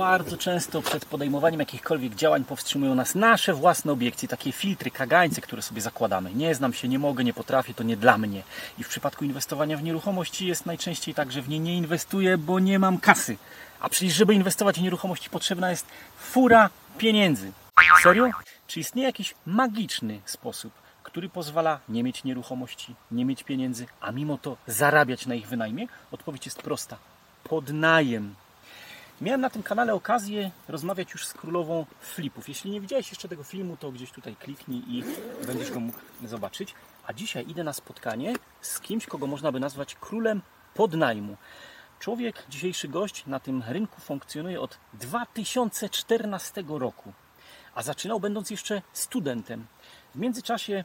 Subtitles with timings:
[0.00, 5.62] Bardzo często przed podejmowaniem jakichkolwiek działań powstrzymują nas nasze własne obiekcje, takie filtry, kagańce, które
[5.62, 6.34] sobie zakładamy.
[6.34, 8.42] Nie znam się, nie mogę, nie potrafię, to nie dla mnie.
[8.78, 12.58] I w przypadku inwestowania w nieruchomości jest najczęściej tak, że w nie nie inwestuję, bo
[12.58, 13.36] nie mam kasy.
[13.80, 15.86] A przecież, żeby inwestować w nieruchomości, potrzebna jest
[16.18, 17.52] fura pieniędzy.
[18.02, 18.30] Serio?
[18.66, 20.72] Czy istnieje jakiś magiczny sposób,
[21.02, 25.86] który pozwala nie mieć nieruchomości, nie mieć pieniędzy, a mimo to zarabiać na ich wynajmie?
[26.12, 26.96] Odpowiedź jest prosta.
[27.44, 28.34] Podnajem.
[29.20, 32.48] Miałem na tym kanale okazję rozmawiać już z królową flipów.
[32.48, 35.04] Jeśli nie widziałeś jeszcze tego filmu, to gdzieś tutaj kliknij i
[35.46, 36.74] będziesz go mógł zobaczyć.
[37.06, 40.42] A dzisiaj idę na spotkanie z kimś, kogo można by nazwać królem
[40.74, 41.36] podnajmu.
[41.98, 47.12] Człowiek, dzisiejszy gość na tym rynku funkcjonuje od 2014 roku,
[47.74, 49.66] a zaczynał będąc jeszcze studentem.
[50.14, 50.84] W międzyczasie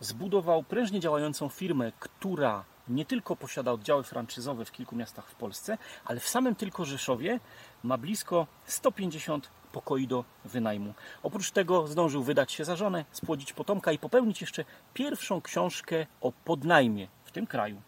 [0.00, 5.78] zbudował prężnie działającą firmę, która nie tylko posiada oddziały franczyzowe w kilku miastach w Polsce,
[6.04, 7.40] ale w samym tylko Rzeszowie
[7.82, 10.94] ma blisko 150 pokoi do wynajmu.
[11.22, 16.32] Oprócz tego zdążył wydać się za żonę, spłodzić potomka i popełnić jeszcze pierwszą książkę o
[16.32, 17.82] podnajmie w tym kraju.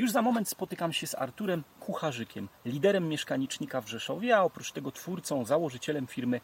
[0.00, 4.92] Już za moment spotykam się z Arturem Kucharzykiem, liderem mieszkanicznika w Rzeszowie, a oprócz tego
[4.92, 6.40] twórcą, założycielem firmy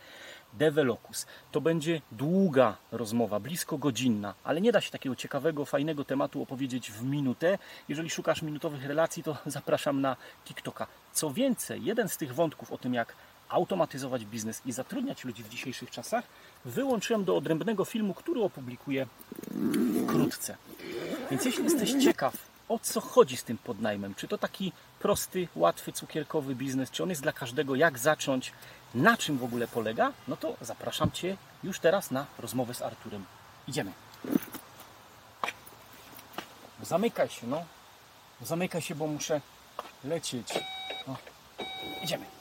[0.53, 1.27] Develocus.
[1.53, 6.93] To będzie długa rozmowa, blisko godzinna, ale nie da się takiego ciekawego, fajnego tematu opowiedzieć
[6.93, 7.59] w minutę.
[7.89, 10.87] Jeżeli szukasz minutowych relacji, to zapraszam na TikToka.
[11.13, 13.15] Co więcej, jeden z tych wątków o tym, jak
[13.49, 16.25] automatyzować biznes i zatrudniać ludzi w dzisiejszych czasach,
[16.65, 19.07] wyłączyłem do odrębnego filmu, który opublikuję
[20.05, 20.57] wkrótce.
[21.31, 25.93] Więc jeśli jesteś ciekaw, o co chodzi z tym podnajmem, czy to taki prosty, łatwy,
[25.93, 28.53] cukierkowy biznes, czy on jest dla każdego, jak zacząć,
[28.95, 33.25] na czym w ogóle polega, no to zapraszam Cię już teraz na rozmowę z Arturem.
[33.69, 33.93] Idziemy.
[36.83, 37.65] Zamykaj się, no.
[38.43, 39.41] Zamykaj się, bo muszę
[40.05, 40.49] lecieć.
[41.07, 41.17] No.
[42.03, 42.36] Idziemy.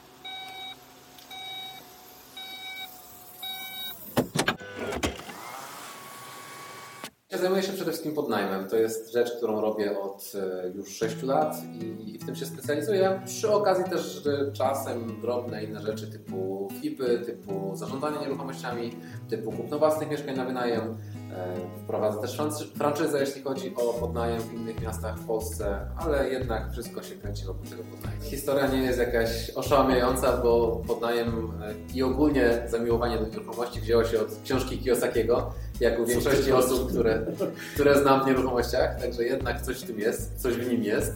[7.45, 8.67] Zajmuję się przede wszystkim podnajmem.
[8.67, 10.31] To jest rzecz, którą robię od
[10.66, 11.57] e, już 6 lat
[12.06, 13.22] i w tym się specjalizuję.
[13.25, 14.22] Przy okazji też
[14.53, 18.91] czasem drobne inne rzeczy typu flipy, typu zarządzanie nieruchomościami,
[19.29, 20.81] typu kupno własnych mieszkań na wynajem.
[20.81, 26.29] E, Wprowadzę też franczy- franczyzę, jeśli chodzi o podnajem w innych miastach w Polsce, ale
[26.29, 28.23] jednak wszystko się kręci wokół tego podnajmu.
[28.23, 31.29] Historia nie jest jakaś oszałamiająca, bo podnajem
[31.61, 36.90] e, i ogólnie zamiłowanie do nieruchomości wzięło się od książki Kiyosakiego, jak u większości osób,
[36.90, 37.25] które,
[37.74, 41.13] które znam w nieruchomościach, także jednak coś w tym jest, coś w nim jest.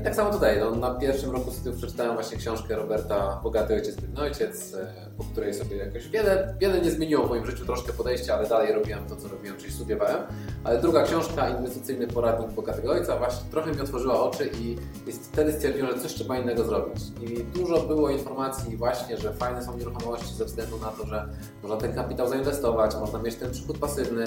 [0.00, 3.96] I tak samo tutaj, no, na pierwszym roku studiów przeczytałem właśnie książkę Roberta Bogaty Ojciec,
[3.96, 4.86] Biedny Ojciec, e,
[5.18, 8.72] po której sobie jakoś wiele, wiele nie zmieniło w moim życiu, troszkę podejścia, ale dalej
[8.72, 10.22] robiłem to, co robiłem, czyli studiowałem.
[10.64, 14.76] Ale druga książka, Inwestycyjny Poradnik Bogatego Ojca, właśnie trochę mi otworzyła oczy i
[15.06, 17.02] jest, wtedy stwierdziłem, że coś trzeba innego zrobić.
[17.22, 21.28] I dużo było informacji właśnie, że fajne są nieruchomości ze względu na to, że
[21.62, 24.24] można ten kapitał zainwestować, można mieć ten przychód pasywny,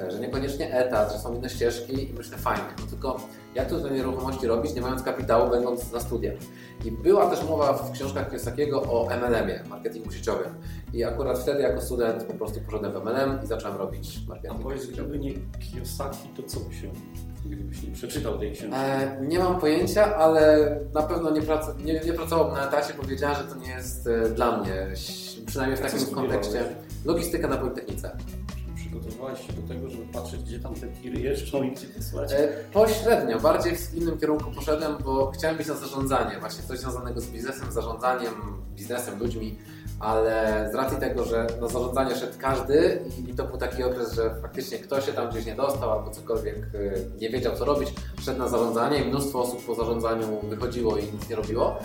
[0.00, 2.74] e, że niekoniecznie etat, że są inne ścieżki i myślę fajnie.
[2.80, 3.20] No tylko
[3.54, 6.34] jak to te nieruchomości robić, nie mając kapitału, będąc na studiach.
[6.84, 10.54] I była też mowa w książkach Kiyosakiego o MLM-ie, marketingu sieciowym.
[10.92, 14.62] I akurat wtedy jako student po prostu poszedłem w MLM i zacząłem robić A marketing
[14.62, 15.02] powiedz, sieciowy.
[15.02, 16.90] gdyby nie Kiyosaki, to co by się,
[17.46, 18.74] gdybyś nie przeczytał tej książki?
[18.76, 23.02] E, nie mam pojęcia, ale na pewno nie, prac- nie, nie pracowałbym na etacie, bo
[23.08, 24.86] wiedziałem, że to nie jest e, dla mnie,
[25.46, 26.64] przynajmniej w A takim kontekście.
[27.04, 28.16] Logistyka na Politechnice.
[28.92, 32.32] Przygotowywałeś się do tego, żeby patrzeć, gdzie tam te tiry jeżdżą i gdzie wysłać?
[32.32, 37.20] E, Pośrednio, bardziej w innym kierunku poszedłem, bo chciałem być na zarządzanie, właśnie coś związanego
[37.20, 38.32] z biznesem, zarządzaniem,
[38.74, 39.58] biznesem, ludźmi,
[40.00, 44.34] ale z racji tego, że na zarządzanie szedł każdy i to był taki okres, że
[44.42, 48.38] faktycznie ktoś się tam gdzieś nie dostał albo cokolwiek e, nie wiedział co robić, szedł
[48.38, 51.78] na zarządzanie i mnóstwo osób po zarządzaniu wychodziło i nic nie robiło.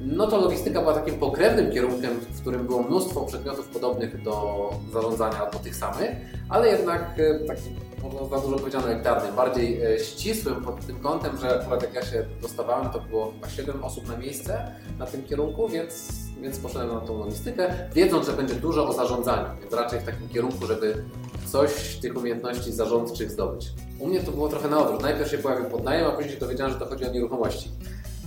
[0.00, 5.44] No to logistyka była takim pokrewnym kierunkiem, w którym było mnóstwo przedmiotów podobnych do zarządzania
[5.44, 6.10] albo tych samych,
[6.48, 7.62] ale jednak e, taki,
[8.02, 12.02] można za dużo powiedziane, elitarnym, bardziej e, ścisłym pod tym kątem, że akurat jak ja
[12.02, 16.94] się dostawałem, to było chyba 7 osób na miejsce na tym kierunku, więc, więc poszedłem
[16.94, 21.04] na tą logistykę, wiedząc, że będzie dużo o zarządzaniu, więc raczej w takim kierunku, żeby
[21.46, 23.72] coś tych umiejętności zarządczych zdobyć.
[23.98, 25.02] U mnie to było trochę na odwrót.
[25.02, 27.70] Najpierw się pojawił podnajem, a później się dowiedziałem, że to chodzi o nieruchomości.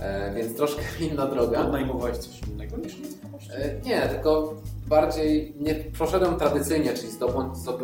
[0.00, 1.62] E, więc troszkę inna droga.
[1.62, 3.50] Podnajmowałeś coś innego niż nieruchomości?
[3.54, 4.54] E, Nie, tylko
[4.86, 7.08] bardziej nie poszedłem tradycyjnie, czyli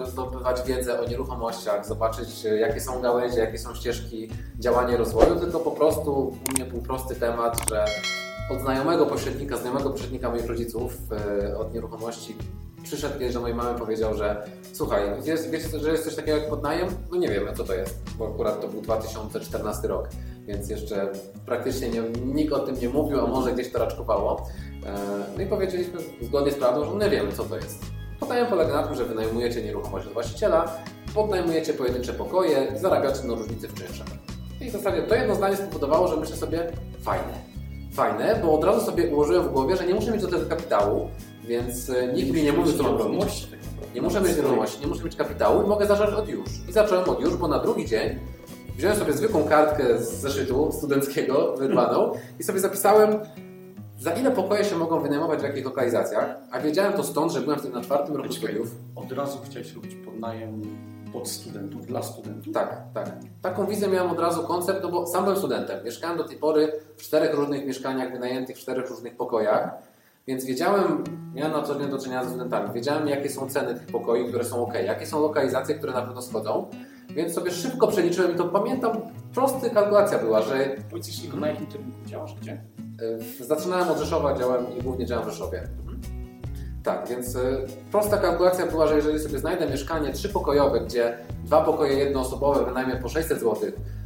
[0.06, 4.28] zdobywać wiedzę o nieruchomościach, zobaczyć e, jakie są gałęzie, jakie są ścieżki
[4.58, 7.84] działania rozwoju, tylko po prostu u mnie był prosty temat, że
[8.50, 10.98] od znajomego pośrednika, znajomego pośrednika moich rodziców
[11.58, 12.36] od nieruchomości
[12.86, 16.48] przyszedł kiedyś do mojej mamy powiedział, że słuchaj, jest, wiecie, że jest coś takiego jak
[16.50, 16.88] podnajem?
[17.10, 20.08] No nie wiemy, co to jest, bo akurat to był 2014 rok,
[20.46, 21.08] więc jeszcze
[21.46, 24.46] praktycznie nie, nikt o tym nie mówił, a może gdzieś to raczkowało.
[24.86, 24.96] E,
[25.36, 27.78] No i powiedzieliśmy zgodnie z prawdą, że nie wiemy, co to jest.
[28.20, 30.76] Podnajem polega na tym, że wynajmujecie nieruchomość od właściciela,
[31.14, 34.06] podnajmujecie pojedyncze pokoje zarabiacie na różnicy w czynszach.
[34.60, 36.72] I w zasadzie to jedno zdanie spowodowało, że myślę sobie,
[37.02, 37.56] fajne.
[37.92, 41.08] Fajne, bo od razu sobie ułożyłem w głowie, że nie muszę mieć do tego kapitału,
[41.46, 43.46] więc e, nikt mi nie mówił, co mam robić.
[43.46, 43.94] Tak.
[43.94, 46.48] Nie muszę mieć nieruchomości, nie muszę mieć kapitału i mogę zacząć od już.
[46.68, 48.18] I zacząłem od już, bo na drugi dzień
[48.76, 53.20] wziąłem sobie zwykłą kartkę z zeszytu studenckiego, wyrwaną i sobie zapisałem,
[53.98, 57.58] za ile pokoje się mogą wynajmować w jakich lokalizacjach, a wiedziałem to stąd, że byłem
[57.58, 58.74] wtedy na czwartym roku studiów.
[58.96, 60.62] Od razu chciałeś robić podnajem
[61.12, 62.54] pod studentów, dla studentów.
[62.54, 63.10] Tak, tak.
[63.42, 65.84] Taką wizję miałem od razu koncept, no bo sam byłem studentem.
[65.84, 69.70] Mieszkałem do tej pory w czterech różnych mieszkaniach wynajętych w czterech różnych pokojach,
[70.26, 73.86] więc wiedziałem, miałem na co dzień do czynienia ze studentami, wiedziałem jakie są ceny tych
[73.86, 76.70] pokoi, które są ok, jakie są lokalizacje, które na pewno schodzą,
[77.10, 79.00] więc sobie szybko przeliczyłem i to pamiętam,
[79.34, 82.60] prosty kalkulacja była, że Powiedz tylko na jakim kierunku działasz, gdzie?
[83.40, 85.68] y, zaczynałem od Rzeszowa, działałem i głównie działam w Rzeszowie.
[86.82, 91.98] Tak, więc y, prosta kalkulacja była, że jeżeli sobie znajdę mieszkanie trzypokojowe, gdzie dwa pokoje
[91.98, 93.56] jednoosobowe wynajmę po 600 zł,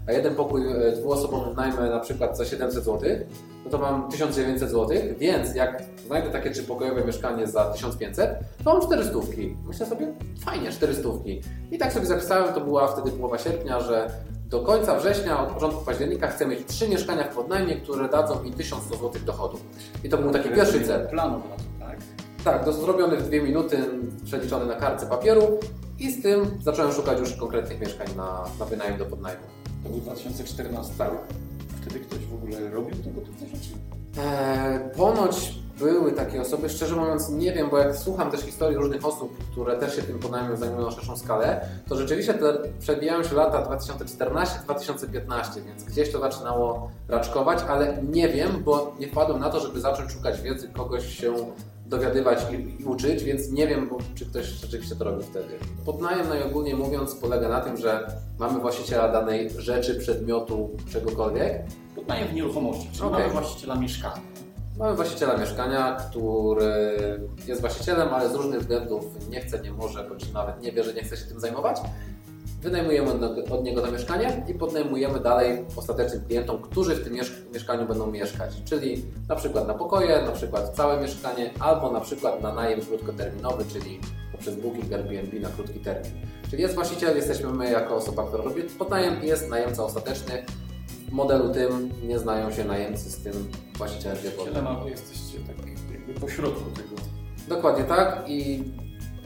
[0.08, 3.10] a jeden pokój y, dwuosobowy wynajmę na przykład za 700 zł,
[3.64, 8.30] no to mam 1900 zł, więc jak znajdę takie trzypokojowe mieszkanie za 1500,
[8.64, 9.18] to mam 400.
[9.66, 10.12] Myślę sobie,
[10.44, 11.08] fajnie, 400.
[11.70, 14.10] I tak sobie zapisałem, to była wtedy połowa sierpnia, że
[14.50, 18.52] do końca września, od początku października chcę mieć trzy mieszkania w podnajmie, które dadzą mi
[18.52, 19.58] 1100 zł dochodu.
[20.04, 21.08] I to był taki pierwszy cel.
[21.08, 21.98] Plan od razu, tak?
[22.44, 23.78] Tak, to zrobiony w dwie minuty,
[24.24, 25.58] przeliczony na kartce papieru
[25.98, 29.59] i z tym zacząłem szukać już konkretnych mieszkań na, na wynajem do podnajmu.
[29.82, 31.10] To był 2014 Tak.
[31.10, 31.20] rok.
[31.82, 33.70] Wtedy ktoś w ogóle robił tego typu rzeczy?
[34.18, 39.04] Eee, ponoć były takie osoby, szczerze mówiąc nie wiem, bo jak słucham też historii różnych
[39.06, 43.34] osób, które też się tym podnajmem zajmują na szerszą skalę, to rzeczywiście te przebijają się
[43.34, 49.60] lata 2014-2015, więc gdzieś to zaczynało raczkować, ale nie wiem, bo nie wpadłem na to,
[49.60, 51.34] żeby zacząć szukać wiedzy, kogoś się
[51.90, 55.48] dowiadywać i, i uczyć, więc nie wiem, czy ktoś rzeczywiście to robił wtedy.
[55.84, 58.06] Podnajem najogólniej mówiąc polega na tym, że
[58.38, 61.62] mamy właściciela danej rzeczy, przedmiotu, czegokolwiek,
[61.96, 63.20] Podnajem w nieruchomości, czyli Okej.
[63.20, 64.20] mamy właściciela mieszkania.
[64.78, 66.96] Mamy właściciela mieszkania, który
[67.46, 70.94] jest właścicielem, ale z różnych względów nie chce, nie może, bądź nawet nie wie, że
[70.94, 71.76] nie chce się tym zajmować.
[72.62, 73.10] Wynajmujemy
[73.50, 78.06] od- niego to mieszkanie i podnajmujemy dalej ostatecznym klientom, którzy w tym miesz- mieszkaniu będą
[78.10, 78.50] mieszkać.
[78.64, 83.64] Czyli na przykład na pokoje, na przykład całe mieszkanie, albo na przykład na najem krótkoterminowy,
[83.72, 84.00] czyli
[84.32, 86.12] poprzez Booking Airbnb na krótki termin.
[86.50, 90.44] Czyli jest właściciel, jesteśmy my jako osoba, która robi podnajem i jest najemca ostateczny.
[91.08, 93.32] W modelu tym nie znają się najemcy z tym
[93.74, 94.52] właścicielem wiekowym.
[94.52, 96.88] Właścicielem, a wy jesteście tak jakby pośrodku tego.
[97.48, 98.64] Dokładnie tak i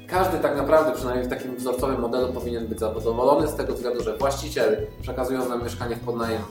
[0.06, 4.16] każdy tak naprawdę, przynajmniej w takim wzorcowym modelu, powinien być zadowolony z tego względu, że
[4.16, 6.42] właściciel przekazując nam mieszkanie w podnajem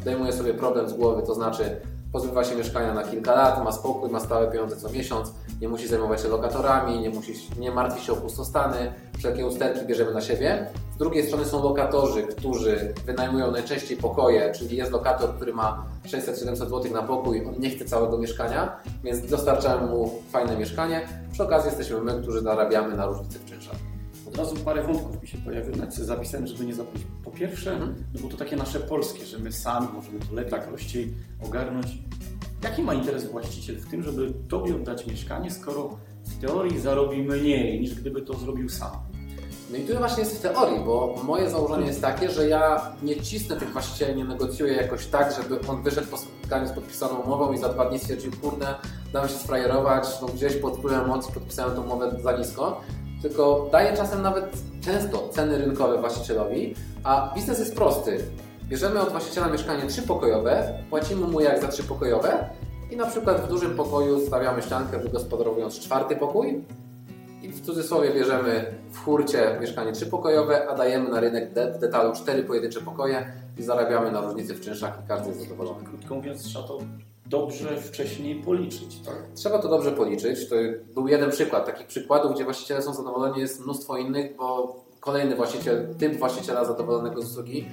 [0.00, 1.76] zdejmuje sobie problem z głowy, to znaczy
[2.12, 5.88] pozbywa się mieszkania na kilka lat, ma spokój, ma stałe pieniądze co miesiąc, nie musi
[5.88, 10.66] zajmować się lokatorami, nie, musi, nie martwi się o pustostany, wszelkie usterki bierzemy na siebie.
[10.94, 16.56] Z drugiej strony są lokatorzy, którzy wynajmują najczęściej pokoje, czyli jest lokator, który ma 600-700
[16.56, 21.08] zł na pokój, on nie chce całego mieszkania, więc dostarczamy mu fajne mieszkanie.
[21.32, 23.89] Przy okazji jesteśmy my, którzy zarabiamy na różnicy w czynszach.
[24.30, 27.06] Od razu parę wątków mi się pojawiło, nawet sobie zapisałem, żeby nie zapomnieć.
[27.24, 27.94] Po pierwsze, Mhm.
[28.14, 31.14] no bo to takie nasze polskie, że my sami możemy to lepiej, prościej
[31.46, 31.86] ogarnąć.
[32.64, 37.80] Jaki ma interes właściciel w tym, żeby tobie oddać mieszkanie, skoro w teorii zarobi mniej,
[37.80, 38.90] niż gdyby to zrobił sam?
[39.70, 43.16] No i tu właśnie jest w teorii, bo moje założenie jest takie, że ja nie
[43.20, 47.52] cisnę tych właścicieli, nie negocjuję jakoś tak, żeby on wyszedł po spotkaniu z podpisaną umową
[47.52, 48.66] i za dwa dni stwierdził, kurde,
[49.12, 52.80] dam się sfrajerować, no gdzieś pod wpływem podpisałem tą umowę za nisko,
[53.22, 54.44] tylko daję czasem nawet
[54.80, 56.74] często ceny rynkowe właścicielowi,
[57.04, 58.24] a biznes jest prosty.
[58.68, 62.48] Bierzemy od właściciela mieszkanie trzypokojowe, płacimy mu jak za trzypokojowe
[62.90, 66.64] i na przykład w dużym pokoju stawiamy ściankę, wygospodarowując czwarty pokój,
[67.42, 72.42] i w cudzysłowie bierzemy w hurcie mieszkanie trzypokojowe, a dajemy na rynek de- detalu cztery
[72.42, 75.84] pojedyncze pokoje i zarabiamy na różnicy w czynszach i każdy jest zadowolony.
[75.84, 76.78] Krótko mówiąc, trzeba to
[77.30, 79.14] dobrze wcześniej policzyć, tak?
[79.34, 80.48] Trzeba to dobrze policzyć.
[80.48, 80.54] To
[80.94, 81.66] był jeden przykład.
[81.66, 87.22] Takich przykładów, gdzie właściciele są zadowoleni jest mnóstwo innych, bo kolejny właściciel, typ właściciela zadowolonego
[87.22, 87.68] z usługi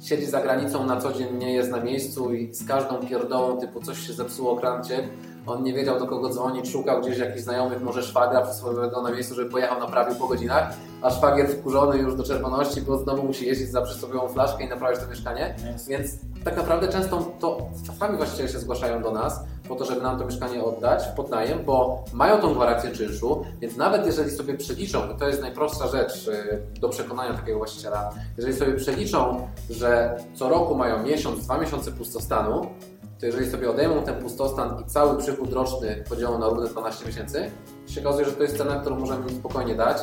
[0.00, 3.80] siedzi za granicą na co dzień, nie jest na miejscu i z każdą pierdołą typu
[3.80, 5.08] coś się zepsuło, krancie,
[5.46, 9.34] on nie wiedział do kogo dzwonić, szukał gdzieś jakichś znajomych, może szwagra przysłowiowego na miejscu,
[9.34, 13.70] żeby pojechał, naprawił po godzinach, a szwagier wkurzony już do czerwoności, bo znowu musi jeździć
[13.70, 15.56] za przysłowiową flaszkę i naprawiać to mieszkanie.
[15.88, 20.18] Więc tak naprawdę często to sami właściciele się zgłaszają do nas po to, żeby nam
[20.18, 25.14] to mieszkanie oddać podnajem, bo mają tą gwarancję czynszu, więc nawet jeżeli sobie przeliczą, i
[25.18, 30.74] to jest najprostsza rzecz y, do przekonania takiego właściciela, jeżeli sobie przeliczą, że co roku
[30.74, 32.66] mają miesiąc, dwa miesiące pustostanu,
[33.20, 37.50] to jeżeli sobie odejmą ten pustostan i cały przychód roczny podzielą na równe 12 miesięcy,
[37.86, 39.98] się okazuje, że to jest cena, którą możemy im spokojnie dać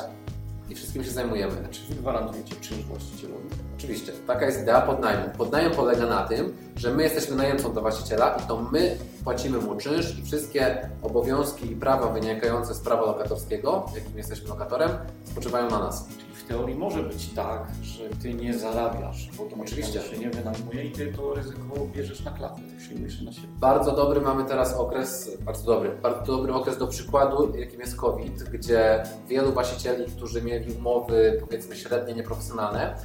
[0.70, 1.68] i wszystkim się zajmujemy.
[1.72, 3.50] Czy wy gwarantujecie czynsz właścicielowi?
[3.82, 5.24] Oczywiście, taka jest idea podnajmu.
[5.38, 9.76] Podnajem polega na tym, że my jesteśmy najemcą do właściciela i to my płacimy mu
[9.76, 14.90] czynsz i wszystkie obowiązki i prawa wynikające z prawa lokatorskiego, jakim jesteśmy lokatorem,
[15.24, 16.08] spoczywają na nas.
[16.08, 20.02] Czyli w teorii może być tak, że ty nie zarabiasz, bo to Oczywiście.
[20.02, 21.60] się nie wynajmuje i ty to ryzyko
[21.96, 23.48] bierzesz na klatę, ty przyjmujesz na siebie.
[23.60, 28.44] Bardzo dobry mamy teraz okres, bardzo dobry, bardzo dobry okres do przykładu, jakim jest COVID,
[28.44, 32.96] gdzie wielu właścicieli, którzy mieli umowy powiedzmy średnie, nieprofesjonalne,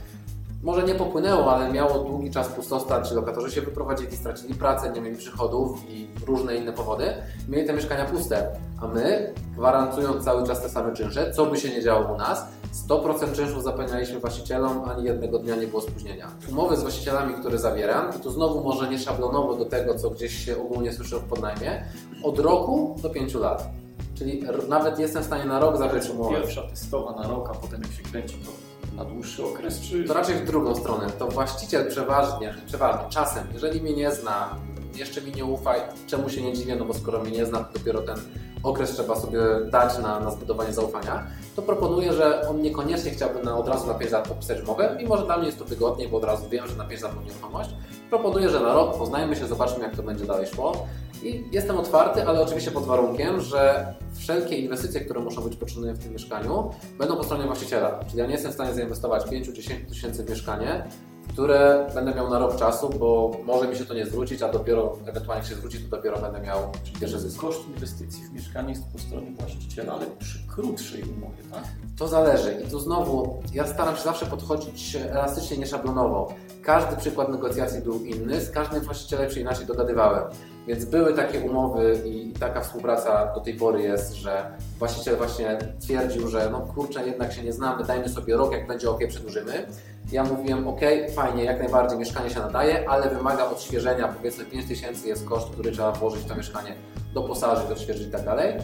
[0.67, 5.01] może nie popłynęło, ale miało długi czas pustostan, czy lokatorzy się wyprowadzili, stracili pracę, nie
[5.01, 7.15] mieli przychodów i różne inne powody,
[7.49, 8.49] mieli te mieszkania puste.
[8.81, 12.47] A my, gwarantując cały czas te same czynsze, co by się nie działo u nas,
[12.89, 16.29] 100% czynszów zapewnialiśmy właścicielom, ani jednego dnia nie było spóźnienia.
[16.51, 20.45] Umowy z właścicielami, które zawieram, i tu znowu może nie szablonowo do tego, co gdzieś
[20.45, 21.85] się ogólnie słyszy w podnajmie,
[22.25, 23.69] od roku do 5 lat.
[24.15, 26.37] Czyli nawet jestem w stanie na rok zawrzeć umowę.
[26.41, 28.66] Pierwsza testowa na rok, a potem jak się kręci to
[28.97, 30.05] na dłuższy okres, czy...
[30.05, 31.11] To raczej w drugą stronę.
[31.19, 34.57] To właściciel przeważnie, przeważnie, czasem, jeżeli mnie nie zna,
[34.95, 35.75] jeszcze mi nie ufa,
[36.07, 38.17] czemu się nie dziwię, no bo skoro mnie nie zna, to dopiero ten
[38.63, 41.27] okres trzeba sobie dać na, na zbudowanie zaufania,
[41.57, 45.17] to proponuję, że on niekoniecznie chciałby na, od razu na 5 lat podpisać umowę, mimo
[45.17, 47.25] że dla mnie jest to wygodniej, bo od razu wiem, że na 5 lat mam
[47.25, 47.71] nieruchomość.
[48.11, 50.87] Proponuję, że na rok poznajmy się, zobaczmy jak to będzie dalej szło.
[51.27, 55.99] I jestem otwarty, ale oczywiście pod warunkiem, że wszelkie inwestycje, które muszą być poczynione w
[55.99, 58.01] tym mieszkaniu, będą po stronie właściciela.
[58.07, 60.85] Czyli ja nie jestem w stanie zainwestować 5-10 tysięcy w mieszkanie,
[61.29, 64.99] które będę miał na rok czasu, bo może mi się to nie zwrócić, a dopiero
[65.07, 66.59] ewentualnie jak się zwróci, to dopiero będę miał
[67.01, 67.41] pierwsze zyski.
[67.41, 71.65] Koszt inwestycji w mieszkanie jest po stronie właściciela, ale przy krótszej umowie, tak?
[71.99, 72.63] To zależy.
[72.67, 76.35] I tu znowu, ja staram się zawsze podchodzić elastycznie, nieszablonowo.
[76.63, 80.23] Każdy przykład negocjacji był inny, z każdym właścicielem się inaczej dogadywałem.
[80.67, 86.29] Więc były takie umowy i taka współpraca do tej pory jest, że właściciel właśnie twierdził,
[86.29, 89.67] że no kurczę, jednak się nie znamy, dajmy sobie rok, jak będzie ok, przedłużymy.
[90.13, 90.81] Ja mówiłem, ok,
[91.15, 95.73] fajnie, jak najbardziej mieszkanie się nadaje, ale wymaga odświeżenia, powiedzmy 5 tysięcy jest koszt, który
[95.73, 96.75] trzeba włożyć w to mieszkanie,
[97.15, 98.55] doposażyć, odświeżyć i tak dalej.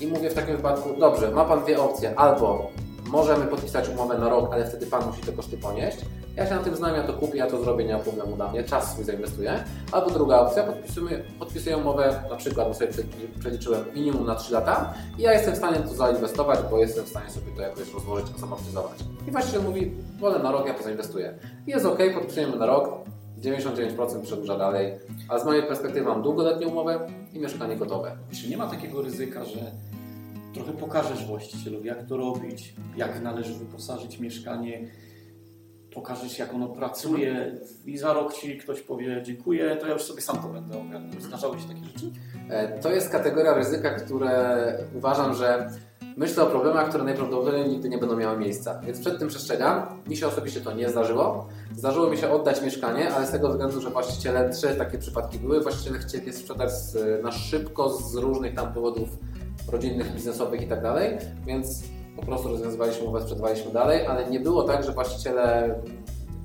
[0.00, 2.70] I mówię w takim wypadku, dobrze, ma Pan dwie opcje, albo
[3.12, 5.98] możemy podpisać umowę na rok, ale wtedy Pan musi te koszty ponieść.
[6.36, 8.50] Ja się na tym znam, ja to kupię, ja to zrobię, nie ma problemu dla
[8.50, 9.64] mnie, czas swój zainwestuję.
[9.92, 14.52] Albo druga opcja, podpisuję, podpisuję umowę, na przykład, bo sobie przeli- przeliczyłem minimum na 3
[14.52, 17.94] lata i ja jestem w stanie to zainwestować, bo jestem w stanie sobie to jakoś
[17.94, 18.98] rozłożyć, zamortyzować.
[19.28, 21.38] I właściciel mówi, wolę na rok, ja to zainwestuję.
[21.66, 22.88] Jest ok, podpisujemy na rok,
[23.40, 24.94] 99% przedłuża dalej,
[25.28, 27.00] a z mojej perspektywy mam długoletnią umowę
[27.32, 28.16] i mieszkanie gotowe.
[28.42, 29.58] Czy nie ma takiego ryzyka, że
[30.62, 34.88] trochę pokażesz właścicielowi, jak to robić, jak należy wyposażyć mieszkanie,
[35.94, 40.22] pokażesz, jak ono pracuje i za rok ci ktoś powie dziękuję, to ja już sobie
[40.22, 41.20] sam to będę ogarnął.
[41.20, 42.10] Zdarzały się takie rzeczy?
[42.48, 45.70] E, To jest kategoria ryzyka, które uważam, że
[46.16, 48.80] myślę o problemach, które najprawdopodobniej nigdy nie będą miały miejsca.
[48.80, 50.02] Więc przed tym przestrzegam.
[50.08, 51.48] Mi się osobiście to nie zdarzyło.
[51.76, 55.60] Zdarzyło mi się oddać mieszkanie, ale z tego względu, że właściciele, trzy takie przypadki były,
[55.60, 56.70] właściciele chcieli sprzedać
[57.22, 59.08] na szybko z różnych tam powodów
[59.72, 61.82] rodzinnych, biznesowych i tak dalej, więc
[62.16, 65.74] po prostu rozwiązywaliśmy umowę, sprzedawaliśmy dalej, ale nie było tak, że właściciele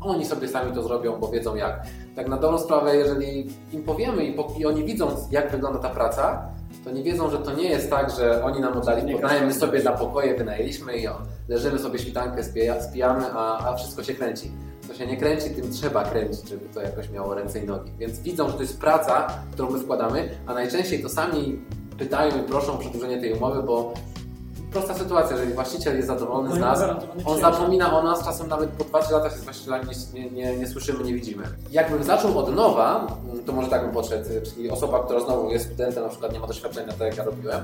[0.01, 1.83] oni sobie sami to zrobią, bo wiedzą jak.
[2.15, 5.89] Tak na dobrą sprawę, jeżeli im powiemy i, po, i oni widzą, jak wygląda ta
[5.89, 6.49] praca,
[6.83, 9.47] to nie wiedzą, że to nie jest tak, że oni nam oddali Nie podajem, my
[9.47, 11.07] każdy sobie na pokoje wynajęliśmy i
[11.47, 14.51] leżymy sobie świtankę, spija, spijamy, a, a wszystko się kręci.
[14.87, 17.91] To się nie kręci, tym trzeba kręcić, żeby to jakoś miało ręce i nogi.
[17.99, 21.59] Więc widzą, że to jest praca, którą my wkładamy, a najczęściej to sami
[21.97, 23.93] pytają i proszą o przedłużenie tej umowy, bo
[24.71, 26.79] prosta sytuacja, jeżeli właściciel jest zadowolony z No nas,
[27.25, 30.67] on zapomina o nas, czasem nawet po 2-3 lata się z właścicielami nie, nie, nie,
[30.67, 31.43] słyszymy, nie widzimy.
[31.71, 33.07] Jakbym zaczął od nowa,
[33.45, 36.47] to może tak bym podszedł, czyli osoba, która znowu jest studentem, na przykład nie ma
[36.47, 37.61] doświadczenia, tak jak ja robiłem,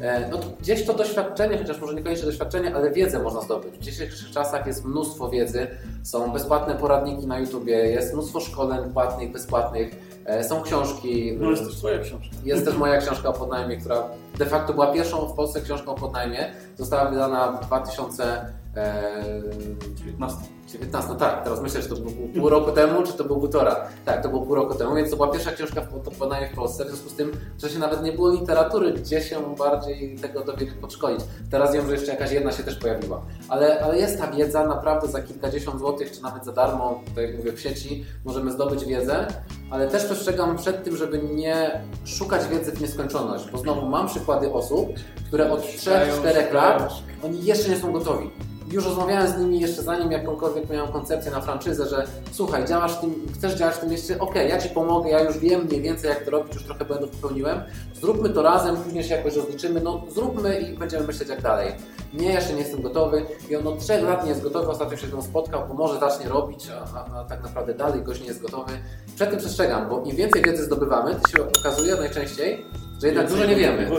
[0.00, 3.74] e, no to gdzieś to doświadczenie, chociaż może niekoniecznie doświadczenie, ale wiedzę można zdobyć.
[3.74, 5.66] W dzisiejszych czasach jest mnóstwo wiedzy,
[6.02, 10.09] są bezpłatne poradniki na YouTubie, jest mnóstwo szkoleń płatnych, bezpłatnych, e,
[10.42, 11.36] są książki.
[11.40, 12.36] No jest też twoja książka.
[12.44, 14.04] Jest też moja książka o podnajmie, która
[14.38, 16.52] de facto była pierwszą w Polsce książką o podnajmie.
[16.76, 20.90] Została wydana w 2019 19.
[20.90, 23.88] 19, no tak, teraz myślę, czy to było pół roku temu, czy to było półtora.
[24.04, 26.84] Tak, to było pół roku temu, więc to była pierwsza książka w podanie w Polsce,
[26.84, 30.74] w związku z tym, że się nawet nie było literatury, gdzie się bardziej tego dowiedzieć,
[30.80, 31.20] podszkolić.
[31.50, 33.22] Teraz wiem, że jeszcze jakaś jedna się też pojawiła.
[33.48, 37.36] Ale, ale jest ta wiedza, naprawdę za kilkadziesiąt złotych, czy nawet za darmo, tak jak
[37.36, 39.26] mówię, w sieci możemy zdobyć wiedzę,
[39.70, 44.52] ale też przestrzegam przed tym, żeby nie szukać wiedzy w nieskończoność, bo znowu mam przykłady
[44.52, 44.88] osób,
[45.26, 46.92] które od 3-4 lat,
[47.24, 48.30] oni jeszcze nie są gotowi
[48.72, 53.00] już rozmawiałem z nimi jeszcze zanim jakąkolwiek miałem koncepcję na franczyzę, że słuchaj, działasz w
[53.00, 56.10] tym, chcesz działać w tym mieście, ok, ja Ci pomogę, ja już wiem mniej więcej
[56.10, 57.62] jak to robić, już trochę błędów popełniłem,
[58.00, 61.72] zróbmy to razem, później się jakoś rozliczymy, no zróbmy i będziemy myśleć jak dalej.
[62.14, 65.06] Nie, jeszcze nie jestem gotowy i on od trzech lat nie jest gotowy, ostatnio się
[65.06, 68.42] z tym spotkał, bo może zacznie robić, a, a, tak naprawdę dalej gość nie jest
[68.42, 68.72] gotowy.
[69.14, 72.66] Przed tym przestrzegam, bo im więcej wiedzy zdobywamy, to się okazuje najczęściej,
[73.00, 73.90] że jednak dużo nie wiemy.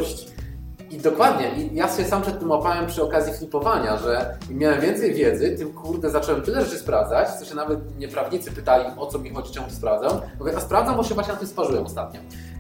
[0.92, 4.82] I dokładnie, i ja się sam przed tym łapałem przy okazji flipowania, że im miałem
[4.82, 9.06] więcej wiedzy, tym kurde zacząłem tyle rzeczy sprawdzać, co się nawet nie prawnicy pytali, o
[9.06, 10.22] co mi chodzi, czemu to sprawdzam.
[10.40, 12.20] Mówię, a sprawdzam, bo się właśnie na tym sparzyłem ostatnio.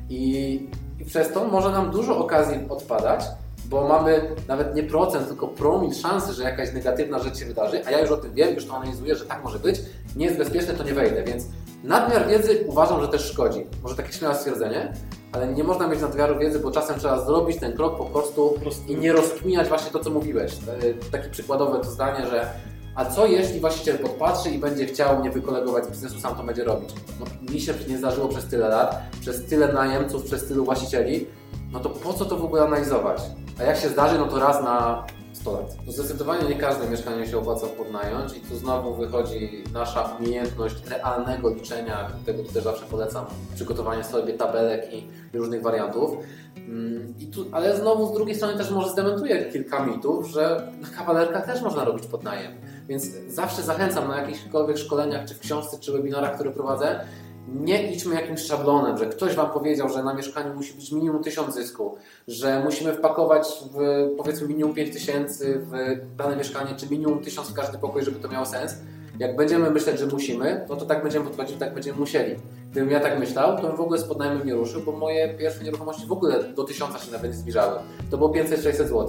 [0.10, 0.70] I,
[1.00, 3.26] I przez to może nam dużo okazji odpadać,
[3.66, 7.92] bo mamy nawet nie procent, tylko promil szansy, że jakaś negatywna rzecz się wydarzy, a
[7.92, 9.82] ja już o tym wiem, już to analizuję, że tak może być,
[10.16, 11.44] nie jest bezpieczne, to nie wejdę, więc
[11.84, 13.66] nadmiar wiedzy uważam, że też szkodzi.
[13.84, 14.94] Może takie śmiałe stwierdzenie,
[15.32, 18.54] ale nie można mieć nadmiaru wiedzy, bo czasem trzeba zrobić ten krok po prostu
[18.88, 20.54] i nie rozkminiać właśnie to, co mówiłeś.
[20.54, 22.48] E, takie przykładowe to zdanie, że
[22.96, 26.64] a co jeśli właściciel podpatrzy i będzie chciał mnie wykolegować z biznesu, sam to będzie
[26.64, 26.90] robić?
[27.20, 31.28] No, mi się nie zdarzyło przez tyle lat, przez tyle najemców, przez tylu właścicieli,
[31.72, 33.22] no to po co to w ogóle analizować?
[33.60, 35.06] A jak się zdarzy, no to raz na
[35.41, 35.77] 100 lat.
[35.88, 42.12] Zdecydowanie nie każde mieszkanie się opłaca podnająć i tu znowu wychodzi nasza umiejętność realnego liczenia,
[42.25, 45.07] tego też zawsze polecam, przygotowanie sobie tabelek i
[45.38, 46.12] różnych wariantów.
[46.57, 50.88] Mm, I tu, ale znowu z drugiej strony też może zdementuję kilka mitów, że na
[50.88, 52.51] kawalerkach też można robić podnajem.
[52.88, 57.00] Więc zawsze zachęcam na jakichkolwiek szkoleniach, czy w książce, czy webinarach, które prowadzę,
[57.48, 61.53] nie idźmy jakimś szablonem, że ktoś Wam powiedział, że na mieszkaniu musi być minimum 1000
[61.55, 65.71] zysku, że musimy wpakować w powiedzmy minimum 5000 w
[66.17, 68.75] dane mieszkanie, czy minimum 1000 w każdy pokój, żeby to miało sens.
[69.19, 72.36] Jak będziemy myśleć, że musimy, no to tak będziemy podchodzić, tak będziemy musieli.
[72.71, 75.63] Gdybym ja tak myślał, to bym w ogóle z podnajmem nie ruszył, bo moje pierwsze
[75.63, 77.79] nieruchomości w ogóle do 1000 się nawet nie zbliżały.
[78.12, 79.07] To było 500-600 zł.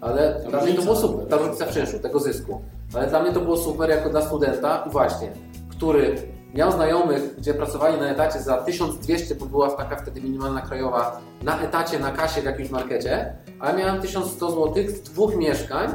[0.00, 2.60] Ale ta dla mnie to było super, ta różnica w czynszu, tego zysku.
[2.94, 5.32] Ale dla mnie to było super jako dla studenta, właśnie,
[5.70, 11.20] który Miał znajomych, gdzie pracowali na etacie za 1200, bo była taka wtedy minimalna krajowa,
[11.42, 15.88] na etacie, na kasie w jakimś markecie, a miałem 1100 zł z dwóch mieszkań,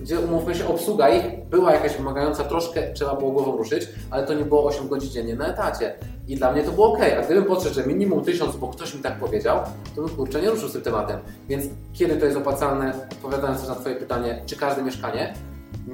[0.00, 4.34] gdzie umówmy się, obsługa ich była jakaś wymagająca, troszkę trzeba było głową ruszyć, ale to
[4.34, 5.94] nie było 8 godzin dziennie na etacie.
[6.28, 6.98] I dla mnie to było ok.
[7.18, 9.58] A gdybym podszedł, że minimum 1000, bo ktoś mi tak powiedział,
[9.96, 11.20] to bym kurczę nie ruszył z tym tematem.
[11.48, 15.34] Więc kiedy to jest opłacalne, odpowiadając na Twoje pytanie, czy każde mieszkanie,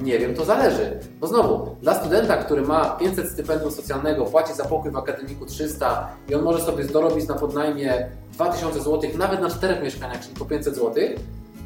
[0.02, 0.98] nie wiem, to zależy.
[1.20, 6.08] Bo znowu, dla studenta, który ma 500 stypendium socjalnego, płaci za pokój w akademiku 300
[6.28, 10.44] i on może sobie dorobić na podnajmie 2000 zł, nawet na czterech mieszkaniach, czyli po
[10.44, 10.92] 500 zł,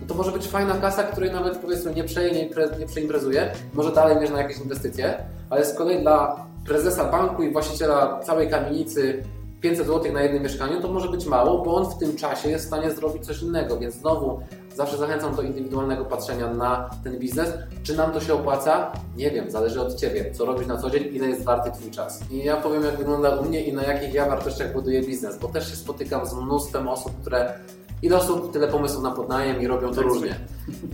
[0.01, 3.92] no to może być fajna kasa, której nawet powiedzmy nie, przeje, nie, nie przeimprezuje, może
[3.92, 5.14] dalej mieć na jakieś inwestycje,
[5.51, 9.23] ale z kolei dla prezesa banku i właściciela całej kamienicy
[9.61, 12.64] 500 zł na jednym mieszkaniu to może być mało, bo on w tym czasie jest
[12.64, 14.40] w stanie zrobić coś innego, więc znowu
[14.74, 17.52] zawsze zachęcam do indywidualnego patrzenia na ten biznes.
[17.83, 18.92] Czy nam to się opłaca?
[19.16, 22.31] Nie wiem, zależy od Ciebie, co robisz na co dzień, ile jest warty Twój czas.
[22.31, 25.48] I ja powiem, jak wygląda u mnie i na jakich ja wartościach buduję biznes, bo
[25.48, 27.59] też się spotykam z mnóstwem osób, które
[28.02, 30.40] Ile osób, tyle pomysłów na podnajem i robią to różnie.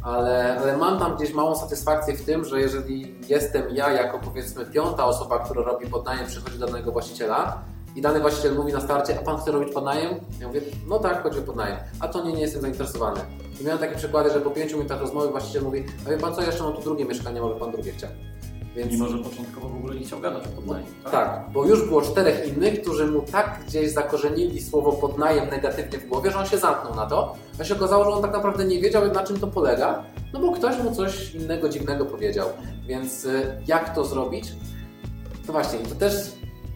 [0.02, 4.66] Ale, ale mam tam gdzieś małą satysfakcję w tym, że jeżeli jestem ja jako powiedzmy
[4.66, 7.62] piąta osoba, która robi podnajem, przychodzi do danego właściciela,
[7.96, 10.14] i dany właściciel mówi na starcie, a pan chce robić podnajem?
[10.40, 11.76] Ja mówię, no tak, chodzi o podnajem.
[12.00, 13.20] A to nie, nie jestem zainteresowany.
[13.60, 16.42] I miałem takie przykłady, że po pięciu minutach rozmowy właściciel mówi, a wie pan co,
[16.42, 18.10] jeszcze mam tu drugie mieszkanie, może pan drugie chciał.
[18.76, 18.92] Więc...
[18.92, 20.86] Mimo, że początkowo w ogóle nie chciał gadać o podnajem.
[21.04, 21.12] Tak?
[21.12, 26.08] tak, bo już było czterech innych, którzy mu tak gdzieś zakorzenili słowo podnajem negatywnie w
[26.08, 27.36] głowie, że on się zamknął na to.
[27.60, 30.52] A się okazało, że on tak naprawdę nie wiedział, na czym to polega, no bo
[30.52, 32.48] ktoś mu coś innego dziwnego powiedział.
[32.86, 34.52] Więc y, jak to zrobić?
[35.46, 36.12] To właśnie, i to też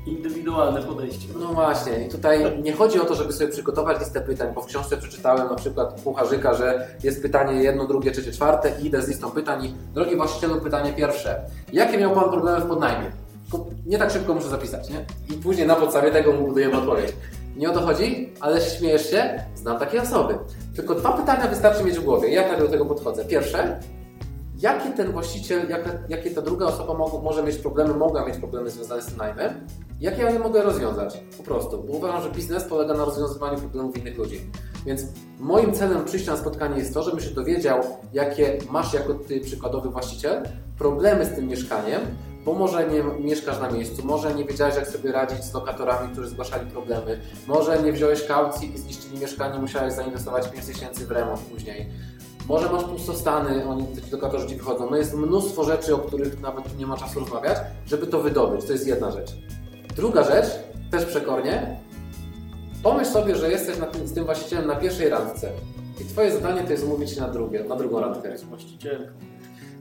[0.08, 1.28] indywidualne podejście.
[1.40, 4.66] No właśnie, i tutaj nie chodzi o to, żeby sobie przygotować listę pytań, bo w
[4.66, 9.08] książce przeczytałem na przykład kucharzyka, że jest pytanie jedno, drugie, trzecie, czwarte i idę z
[9.08, 11.40] listą pytań i drogi właścicielu, pytanie pierwsze.
[11.72, 13.12] Jakie miał Pan problemy w podnajmie?
[13.86, 15.04] Nie tak szybko muszę zapisać, nie?
[15.30, 17.12] I później na podstawie tego mu budujemy odpowiedź.
[17.56, 19.42] Nie o to chodzi, ale śmiejesz się?
[19.54, 20.38] Znam takie osoby.
[20.76, 22.28] Tylko dwa pytania wystarczy mieć w głowie.
[22.28, 23.24] Ja tak do tego podchodzę.
[23.24, 23.80] Pierwsze,
[24.58, 28.70] jakie ten właściciel, jakie, jakie ta druga osoba mo może mieć problemy, mogła mieć problemy
[28.70, 29.66] związane z najmem,
[30.00, 31.20] jak ja je mogę rozwiązać?
[31.36, 34.40] Po prostu, bo uważam, że biznes polega na rozwiązywaniu problemów innych ludzi.
[34.86, 35.02] Więc
[35.38, 37.80] moim celem przyjścia na spotkanie jest to, żebym się dowiedział,
[38.12, 40.42] jakie masz jako ty przykładowy właściciel
[40.78, 42.00] problemy z tym mieszkaniem,
[42.44, 46.28] bo może nie mieszkasz na miejscu, może nie wiedziałeś jak sobie radzić z lokatorami, którzy
[46.28, 51.40] zgłaszali problemy, może nie wziąłeś kaucji i zniszczyli mieszkanie, musiałeś zainwestować 5 tysięcy w remont
[51.40, 51.90] później.
[52.48, 54.90] Może masz pustostany, oni ci lokatorzy ci wychodzą.
[54.90, 58.64] No jest mnóstwo rzeczy, o których nawet nie ma czasu rozmawiać, żeby to wydobyć.
[58.64, 59.30] To jest jedna rzecz.
[59.96, 60.46] Druga rzecz,
[60.90, 61.76] też przekornie,
[62.82, 65.50] pomyśl sobie, że jesteś na tym, z tym właścicielem na pierwszej randce
[66.00, 68.38] i twoje zadanie to jest umówić się na, drugie, na drugą randkę.
[68.38, 69.12] Z właścicielką.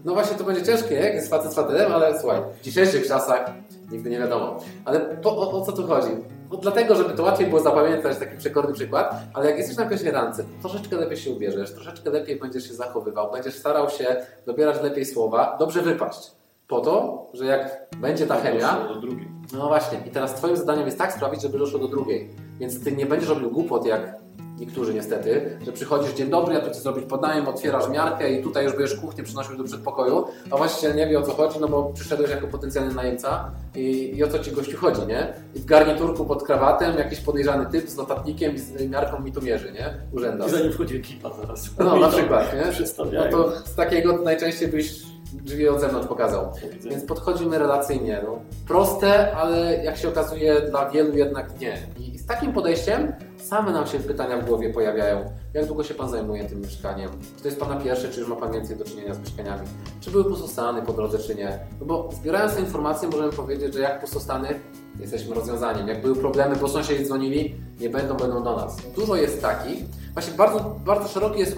[0.05, 3.51] No właśnie to będzie ciężkie, jak jest facet z facetem, ale słuchaj, w dzisiejszych czasach
[3.91, 4.59] nigdy nie wiadomo.
[4.85, 6.11] Ale po, o, o co tu chodzi?
[6.51, 10.11] No dlatego, żeby to łatwiej było zapamiętać, taki przekorny przykład, ale jak jesteś na pierwszej
[10.11, 14.83] randce, to troszeczkę lepiej się ubierzesz, troszeczkę lepiej będziesz się zachowywał, będziesz starał się dobierać
[14.83, 16.31] lepiej słowa, dobrze wypaść.
[16.67, 19.27] Po to, że jak będzie ta chemia, do drugiej.
[19.53, 22.29] no właśnie, i teraz Twoim zadaniem jest tak sprawić, żeby doszło do drugiej.
[22.59, 24.15] Więc Ty nie będziesz robił głupot, jak
[24.59, 28.63] niektórzy niestety, że przychodzisz, dzień dobry, ja tu Ci zrobić podajem, otwierasz miarkę i tutaj
[28.63, 31.83] już będziesz kuchnię przynosił do przedpokoju, a właściciel nie wie o co chodzi, no bo
[31.83, 35.33] przyszedłeś jako potencjalny najemca i, i o co Ci gościu chodzi, nie?
[35.55, 39.41] I w garniturku pod krawatem jakiś podejrzany typ z notatnikiem i z miarką mi tu
[39.41, 39.93] mierzy, nie?
[40.13, 40.45] Urzęda.
[40.45, 41.69] I zanim wchodzi ekipa zaraz.
[41.79, 42.87] No, na przykład, nie?
[43.13, 45.01] No to z takiego najczęściej byś
[45.33, 46.51] drzwi od zewnątrz pokazał.
[46.83, 48.21] Więc podchodzimy relacyjnie.
[48.25, 48.39] No.
[48.67, 51.77] Proste, ale jak się okazuje, dla wielu jednak nie.
[51.99, 53.13] I z takim podejściem
[53.47, 55.31] same nam się pytania w głowie pojawiają.
[55.53, 57.09] Jak długo się Pan zajmuje tym mieszkaniem?
[57.37, 59.67] Czy to jest Pana pierwsze, czy już ma Pan więcej do czynienia z mieszkaniami?
[60.01, 61.59] Czy były pustostany po drodze, czy nie?
[61.79, 64.59] No bo zbierając te informacje możemy powiedzieć, że jak pustostany
[64.99, 65.87] jesteśmy rozwiązaniem.
[65.87, 68.77] Jak były problemy, bo sąsiedzi dzwonili, nie będą, będą do nas.
[68.95, 69.83] Dużo jest takich.
[70.13, 71.57] Właśnie bardzo, bardzo szeroki jest,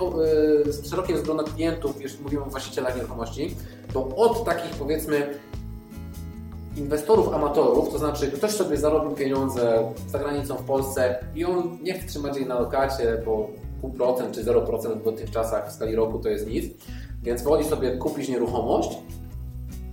[0.85, 3.55] y, szerokie jest grono klientów, jeśli mówimy o właścicielach nieruchomości,
[3.93, 5.39] bo od takich powiedzmy
[6.77, 11.93] inwestorów, amatorów, to znaczy ktoś sobie zarobił pieniądze za granicą w Polsce i on nie
[11.93, 13.49] chce trzymać jej na lokacie, bo
[13.81, 16.65] pół procent czy 0% w tych czasach w skali roku to jest nic,
[17.23, 18.97] więc woli sobie kupić nieruchomość.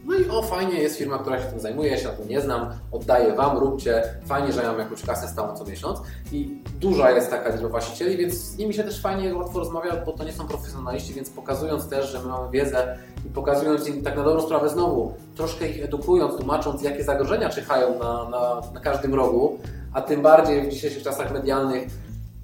[0.06, 2.40] No i o, fajnie, jest firma, która się tym zajmuje, ja się na tym nie
[2.40, 6.00] znam, oddaję Wam, róbcie, fajnie, że ja mam jakąś kasę stałą co miesiąc.
[6.32, 10.12] I duża jest taka liczba właścicieli, więc z nimi się też fajnie, łatwo rozmawia, bo
[10.12, 14.16] to nie są profesjonaliści, więc pokazując też, że my mamy wiedzę i pokazując im tak
[14.16, 19.14] na dobrą sprawę znowu, troszkę ich edukując, tłumacząc, jakie zagrożenia czyhają na, na, na każdym
[19.14, 19.58] rogu,
[19.92, 21.88] a tym bardziej w dzisiejszych czasach medialnych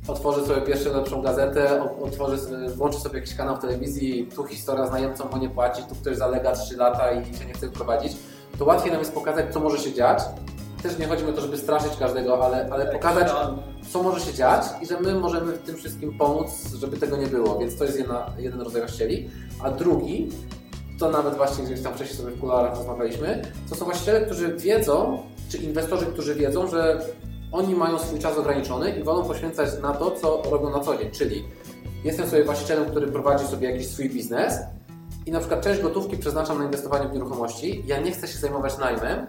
[0.08, 2.36] otworzy sobie pierwszą lepszą gazetę, otworzy,
[2.76, 6.16] włączy sobie jakiś kanał w telewizji, tu historia z najemcą, bo nie płaci, tu ktoś
[6.16, 8.16] zalega 3 lata i się nie chce prowadzić,
[8.58, 10.22] to łatwiej nam jest pokazać, co może się dziać.
[10.82, 13.32] Też nie chodzi o to, żeby straszyć każdego, ale, ale pokazać,
[13.90, 17.26] co może się dziać i że my możemy w tym wszystkim pomóc, żeby tego nie
[17.26, 17.58] było.
[17.58, 19.30] Więc to jest jedna, jeden rodzaj właścicieli.
[19.62, 20.28] A drugi,
[20.98, 25.18] to nawet właśnie gdzieś tam wcześniej sobie w kularach rozmawialiśmy, to są właściciele, którzy wiedzą,
[25.48, 27.00] czy inwestorzy, którzy wiedzą, że
[27.52, 31.10] oni mają swój czas ograniczony i wolą poświęcać na to, co robią na co dzień.
[31.10, 31.44] Czyli
[32.04, 34.58] jestem sobie właścicielem, który prowadzi sobie jakiś swój biznes
[35.26, 37.82] i na przykład część gotówki przeznaczam na inwestowanie w nieruchomości.
[37.86, 39.26] Ja nie chcę się zajmować najmem,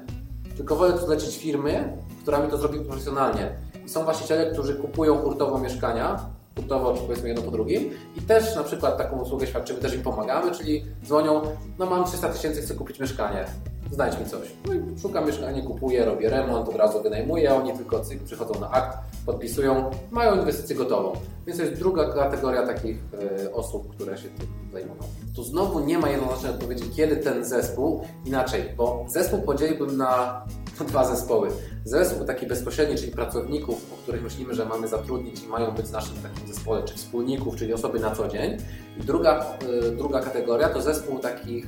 [0.57, 3.55] tylko wolę tu zlecić firmy, która mi to zrobi profesjonalnie.
[3.85, 6.19] I są właściciele, którzy kupują hurtowo mieszkania,
[6.55, 10.51] hurtowo, powiedzmy jedno po drugim i też na przykład taką usługę świadczymy, też im pomagamy,
[10.51, 11.41] czyli dzwonią,
[11.79, 13.45] no mam 300 tysięcy, chcę kupić mieszkanie,
[13.93, 14.47] znajdź mi coś.
[14.67, 18.97] No i szukam mieszkania, kupuję, robię remont, od razu wynajmuję, oni tylko przychodzą na akt,
[19.25, 21.13] podpisują, mają inwestycję gotową.
[21.47, 22.97] Więc to jest druga kategoria takich
[23.45, 25.01] e, osób, które się tym zajmują.
[25.35, 30.45] Tu znowu nie ma jednoznacznej odpowiedzi, kiedy ten zespół, inaczej, bo zespół podzieliłbym na
[30.89, 31.49] dwa zespoły.
[31.85, 35.91] Zespół taki bezpośredni, czyli pracowników, o których myślimy, że mamy zatrudnić i mają być w
[35.91, 38.57] naszym takim zespole, czy wspólników, czyli osoby na co dzień.
[38.97, 41.67] I druga, y, druga kategoria to zespół takich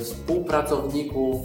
[0.00, 1.36] współpracowników,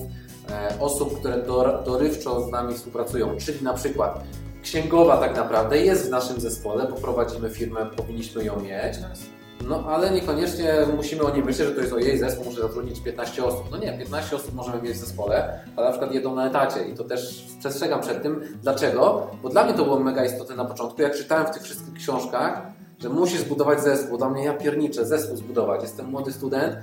[0.50, 4.24] e, osób, które dor- dorywczo z nami współpracują, czyli na przykład
[4.64, 8.96] księgowa tak naprawdę jest w naszym zespole, bo prowadzimy firmę, powinniśmy ją mieć.
[9.68, 13.00] No ale niekoniecznie musimy o niej myśleć, że to jest o jej zespół, muszę zatrudnić
[13.00, 13.64] 15 osób.
[13.72, 16.94] No nie, 15 osób możemy mieć w zespole, ale na przykład jedną na etacie i
[16.94, 18.42] to też przestrzegam przed tym.
[18.64, 19.28] Dlaczego?
[19.44, 22.62] Bo dla mnie to było mega istotne na początku, jak czytałem w tych wszystkich książkach,
[23.00, 24.18] że musisz zbudować zespół.
[24.18, 25.82] Dla mnie ja pierniczę, zespół zbudować.
[25.82, 26.76] Jestem młody student.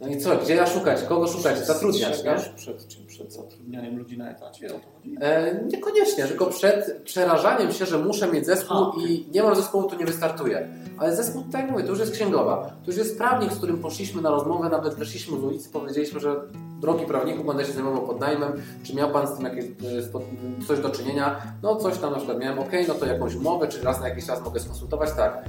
[0.00, 2.14] No i co, gdzie ja szukać, kogo szukać, zatrudniać, nie?
[2.14, 3.06] Strzegasz przed czym?
[3.06, 4.66] Przed zatrudnianiem ludzi na etacie?
[4.66, 5.16] O to chodzi?
[5.20, 9.90] E, niekoniecznie, tylko przed przerażaniem się, że muszę mieć zespół A, i nie mam zespołu,
[9.90, 10.68] to nie wystartuję.
[10.98, 12.70] Ale zespół, tak jak mówię, to już jest księgowa.
[12.84, 16.36] To już jest prawnik, z którym poszliśmy na rozmowę, nawet weszliśmy z ulicy, powiedzieliśmy, że
[16.80, 18.52] drogi prawniku, będę się zajmował podnajmem,
[18.82, 21.42] czy miał Pan z tym jakieś, e, coś do czynienia?
[21.62, 24.26] No coś tam na przykład miałem, ok, no to jakąś umowę, czy raz na jakiś
[24.26, 25.44] czas mogę skonsultować, tak.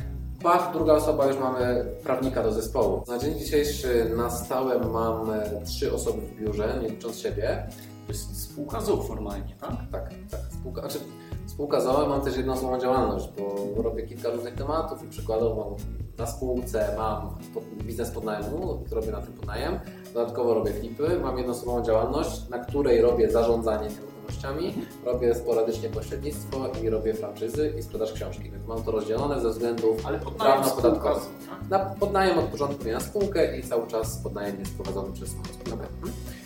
[0.46, 3.04] Pach, druga osoba, już mamy prawnika do zespołu.
[3.08, 5.32] Na dzień dzisiejszy na stałe mam
[5.66, 7.68] trzy osoby w biurze, nie licząc siebie.
[8.08, 9.72] To jest spółka ZOO formalnie, tak?
[9.92, 10.40] Tak, tak.
[10.60, 11.00] Spółka, znaczy,
[11.46, 15.78] spółka ZOE mam też jedną swoją działalność, bo robię kilka różnych tematów i przykładowo
[16.18, 17.36] na spółce mam
[17.84, 19.80] biznes podnajmu, robię na tym podnajem.
[20.16, 24.74] Dodatkowo robię flipy, mam jednoosobową działalność, na której robię zarządzanie nieruchomościami,
[25.06, 30.04] robię sporadycznie pośrednictwo i robię franczyzy i sprzedaż książki, więc mam to rozdzielone ze względów
[30.38, 31.24] prawno-podatkowych.
[31.50, 31.70] tak?
[31.70, 35.88] Na podnajem od początku miałem spółkę i cały czas podnajem jest prowadzony przez moją spółkę.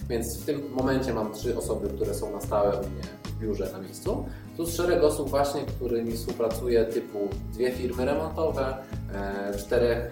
[0.09, 3.69] Więc w tym momencie mam trzy osoby, które są na stałe u mnie w biurze
[3.73, 7.19] na miejscu, plus szereg osób właśnie, którymi współpracuję typu
[7.53, 8.77] dwie firmy remontowe,
[9.13, 10.11] e, czterech,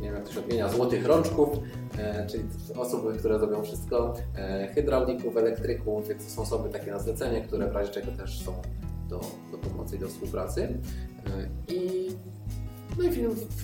[0.00, 1.48] nie wiem jak to się odmienia, złotych rączków,
[1.98, 2.44] e, czyli
[2.76, 7.68] osoby, które robią wszystko, e, hydraulików, elektryków, więc to są osoby takie na zlecenie, które
[7.68, 8.52] w razie czego też są
[9.08, 9.20] do,
[9.52, 10.78] do pomocy i do współpracy.
[11.26, 12.08] E, I
[12.98, 13.10] no i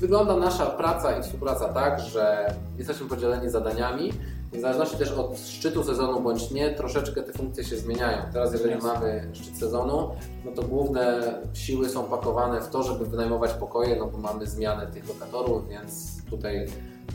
[0.01, 4.13] wygląda nasza praca i współpraca tak, że jesteśmy podzieleni zadaniami.
[4.53, 8.19] W zależności też od szczytu sezonu bądź nie, troszeczkę te funkcje się zmieniają.
[8.33, 8.93] Teraz jeżeli Jasne.
[8.93, 10.11] mamy szczyt sezonu,
[10.45, 14.87] no to główne siły są pakowane w to, żeby wynajmować pokoje, no bo mamy zmianę
[14.87, 16.67] tych lokatorów, więc tutaj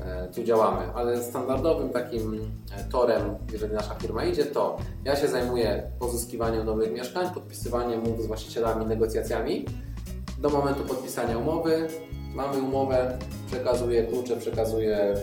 [0.06, 0.94] e, tu działamy.
[0.94, 6.94] Ale standardowym takim e, torem, jeżeli nasza firma idzie, to ja się zajmuję pozyskiwaniem nowych
[6.94, 9.66] mieszkań, podpisywaniem umów z właścicielami, negocjacjami
[10.42, 11.88] do momentu podpisania umowy.
[12.36, 15.16] Mamy umowę, przekazuję klucze, przekazuję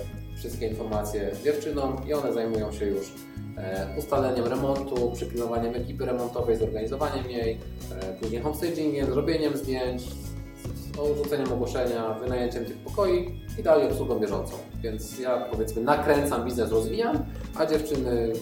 [0.44, 3.12] wszystkie informacje dziewczynom i one zajmują się już
[3.58, 7.60] e, ustaleniem remontu, przypilnowaniem ekipy remontowej, zorganizowaniem jej,
[8.00, 14.52] e, później homestagingiem, zrobieniem zdjęć, z- rzuceniem ogłoszenia, wynajęciem tych pokoi i dalej obsługą bieżącą.
[14.82, 17.24] Więc ja powiedzmy nakręcam biznes, rozwijam,
[17.58, 18.32] a dziewczyny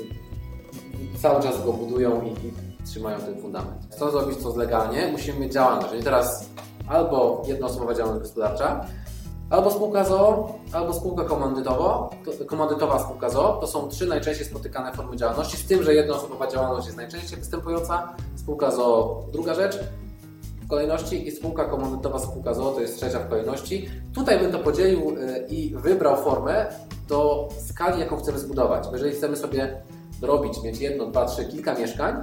[1.22, 2.52] cały czas go budują i, i
[2.86, 3.86] trzymają ten fundament.
[3.92, 5.90] Chcą zrobić coś legalnie, musimy mieć działalność.
[5.90, 6.48] Czyli teraz
[6.88, 8.86] albo jednoosobowa działalność gospodarcza,
[9.52, 13.52] albo spółka ZOO, albo spółka komandytowo, to, komandytowa spółka ZOO.
[13.60, 18.16] To są trzy najczęściej spotykane formy działalności, z tym, że jednoosobowa działalność jest najczęściej występująca,
[18.36, 19.78] spółka ZOO druga rzecz
[20.62, 23.88] w kolejności i spółka komandytowa spółka ZOO to jest trzecia w kolejności.
[24.14, 26.66] Tutaj bym to podzielił y, i wybrał formę
[27.08, 28.88] do skali, jaką chcemy zbudować.
[28.92, 29.82] Jeżeli chcemy sobie
[30.20, 32.14] dorobić, mieć jedno, dwa, trzy, kilka mieszkań,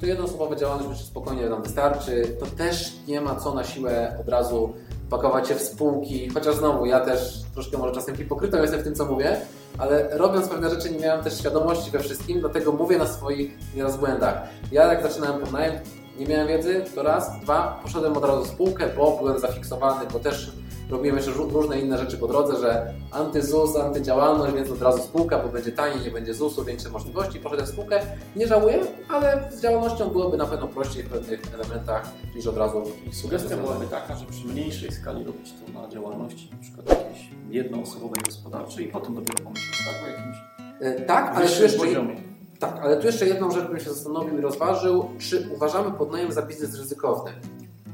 [0.00, 2.36] to jednoosobowa działalność myślę, spokojnie nam wystarczy.
[2.40, 4.72] To też nie ma co na siłę od razu
[5.10, 8.94] pakować się w spółki, chociaż znowu ja też troszkę może czasem hipokrytą jestem w tym,
[8.94, 9.40] co mówię,
[9.78, 13.96] ale robiąc pewne rzeczy nie miałem też świadomości we wszystkim, dlatego mówię na swoich nieraz
[13.96, 14.42] błędach.
[14.72, 15.74] Ja jak zaczynałem podnajem,
[16.18, 20.18] nie miałem wiedzy, to raz, dwa, poszedłem od razu w spółkę, bo byłem zafiksowany, bo
[20.18, 20.52] też
[20.90, 25.38] robiłem jeszcze ró- różne inne rzeczy po drodze, że anty-ZUS, antydziałalność, więc od razu spółka,
[25.38, 28.00] bo będzie taniej, nie będzie ZUS-u, większe możliwości, poszedłem w spółkę.
[28.36, 32.82] Nie żałuję, ale z działalnością byłoby na pewno prościej w pewnych elementach niż od razu.
[33.10, 37.30] I sugestia byłaby taka, że przy mniejszej skali robić to na działalności na przykład jakiejś
[37.50, 40.36] jednoosobowej gospodarczej i potem dopiero pomyśleć tak o jakimś
[40.80, 42.16] E, Tak, ale jeszcze, poziomie.
[42.58, 46.42] tak, ale tu jeszcze jedną rzecz bym się zastanowił i rozważył, czy uważamy podnajem za
[46.42, 47.30] biznes ryzykowny.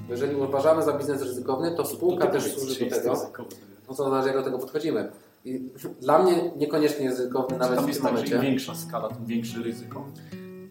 [0.07, 3.17] Bo Jeżeli uważamy za biznes ryzykowny, to spółka też powiedz, służy do tego.
[3.89, 5.13] No to zależy jak do tego podchodzimy.
[5.45, 8.39] I dla mnie niekoniecznie jest ryzykowny nawet Tam w tym tak, im momencie.
[8.39, 10.05] większa skala, tym większe ryzyko.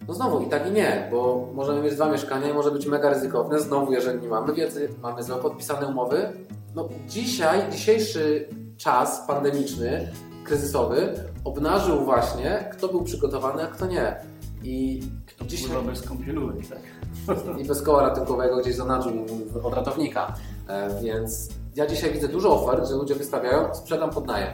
[0.08, 3.10] No znowu i tak i nie, bo możemy mieć dwa mieszkania i może być mega
[3.10, 3.60] ryzykowne.
[3.60, 6.30] Znowu, jeżeli nie mamy wiedzy, mamy złe podpisane umowy.
[6.76, 10.12] No dzisiaj, dzisiejszy czas pandemiczny,
[10.46, 14.16] kryzysowy obnażył właśnie, kto był przygotowany, a kto nie.
[14.64, 16.80] I Kto Dzisiaj- bez kąpielówek, tak?
[17.58, 19.12] I bez koła ratunkowego gdzieś zanadrzył
[19.64, 20.34] od ratownika.
[20.68, 24.54] E, Więc ja dzisiaj widzę dużo ofert, że ludzie wystawiają, sprzedam pod najem.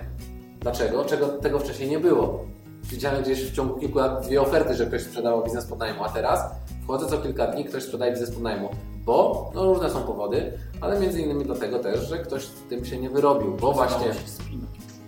[0.60, 1.06] Dlaczego?
[1.06, 2.46] Czego tego wcześniej nie było.
[2.84, 6.10] Widziałem gdzieś w ciągu kilku lat dwie oferty, że ktoś sprzedawał biznes pod najmu, a
[6.10, 6.42] teraz
[6.84, 8.70] wchodzę co kilka dni, ktoś sprzedaje biznes pod najmu.
[9.06, 12.98] Bo, no różne są powody, ale między innymi dlatego też, że ktoś z tym się
[12.98, 14.12] nie wyrobił, bo właśnie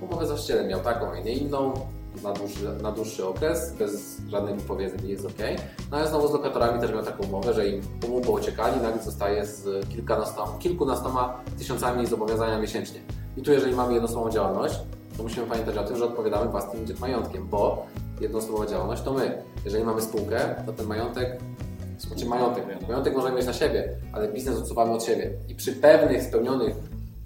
[0.02, 1.74] umowę z właścicielem miał taką, a nie inną,
[2.24, 5.42] na dłuższy, na dłuższy okres, bez żadnych wypowiedzeń jest ok.
[5.92, 9.46] No ale znowu z lokatorami też miał taką umowę, że im umów uciekali, nagle zostaje
[9.46, 9.86] z
[10.60, 13.00] kilkunastoma, tysiącami zobowiązania miesięcznie.
[13.38, 14.80] I tu jeżeli mamy jednoosobową działalność,
[15.18, 17.86] to musimy pamiętać o tym, że odpowiadamy własnym majątkiem, bo
[18.22, 19.44] jednoosobowa działalność to my.
[19.66, 21.38] Jeżeli mamy spółkę, to ten majątek
[22.08, 22.64] znaczy majątek.
[22.88, 25.32] Majątek możemy mieć na siebie, ale biznes odsuwamy od siebie.
[25.50, 26.76] I przy pewnych spełnionych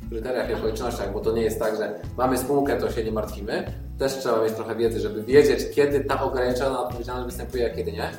[0.09, 3.71] kryteriach i okolicznościach, bo to nie jest tak, że mamy spółkę, to się nie martwimy.
[3.99, 8.09] Też trzeba mieć trochę wiedzy, żeby wiedzieć, kiedy ta ograniczona odpowiedzialność występuje, a kiedy nie.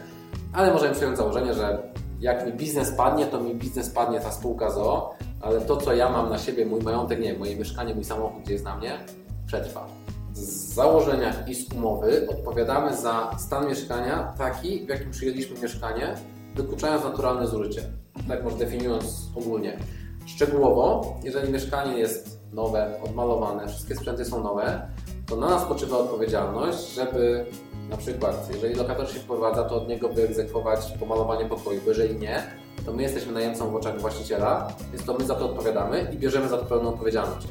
[0.53, 1.79] Ale możemy przyjąć założenie, że
[2.21, 6.11] jak mi biznes padnie, to mi biznes padnie ta spółka ZOO, ale to, co ja
[6.11, 8.99] mam na siebie, mój majątek, nie, moje mieszkanie, mój samochód, gdzie jest na mnie,
[9.47, 9.87] przetrwa.
[10.33, 16.15] Z założenia i z umowy odpowiadamy za stan mieszkania taki, w jakim przyjęliśmy mieszkanie,
[16.55, 17.83] wykluczając naturalne zużycie.
[18.29, 19.79] Tak może definiując ogólnie.
[20.27, 24.89] Szczegółowo, jeżeli mieszkanie jest nowe, odmalowane, wszystkie sprzęty są nowe,
[25.27, 27.47] to na nas spoczywa odpowiedzialność, żeby
[27.91, 32.43] na przykład, jeżeli lokator się wprowadza, to od niego wyegzekwować pomalowanie pokoju, bo jeżeli nie,
[32.87, 36.49] to my jesteśmy najemcą w oczach właściciela, więc to my za to odpowiadamy i bierzemy
[36.49, 37.47] za to pełną odpowiedzialność.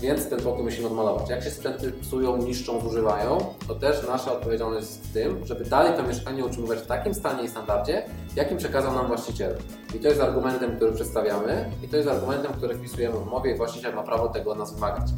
[0.00, 1.30] Więc ten pokój musimy odmalować.
[1.30, 5.92] Jak się sprzęty psują, niszczą, zużywają, to też nasza odpowiedzialność jest w tym, żeby dalej
[5.96, 8.02] to mieszkanie utrzymywać w takim stanie i standardzie,
[8.36, 9.56] jakim przekazał nam właściciel.
[9.94, 13.56] I to jest argumentem, który przedstawiamy i to jest argumentem, który wpisujemy w umowie i
[13.56, 15.10] właściciel ma prawo tego od nas wymagać.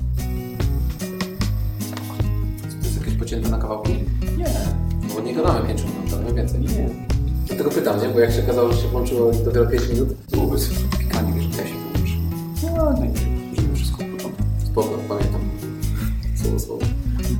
[2.80, 3.92] To jest jakieś pocięte na kawałki?
[4.36, 4.46] Nie,
[5.08, 6.60] No bo nie gadamy 5 minut, gadamy więcej.
[6.60, 6.88] nie.
[7.46, 8.08] Dlatego pytam, nie?
[8.08, 10.56] Bo jak się okazało, że się włączyło dopiero 5 minut, Byłoby
[10.98, 12.14] pikanie, wiesz, ja się wyłączy.
[12.76, 13.29] No, najlepiej,
[15.10, 15.40] pamiętam.
[16.42, 16.86] Słowo, słowo.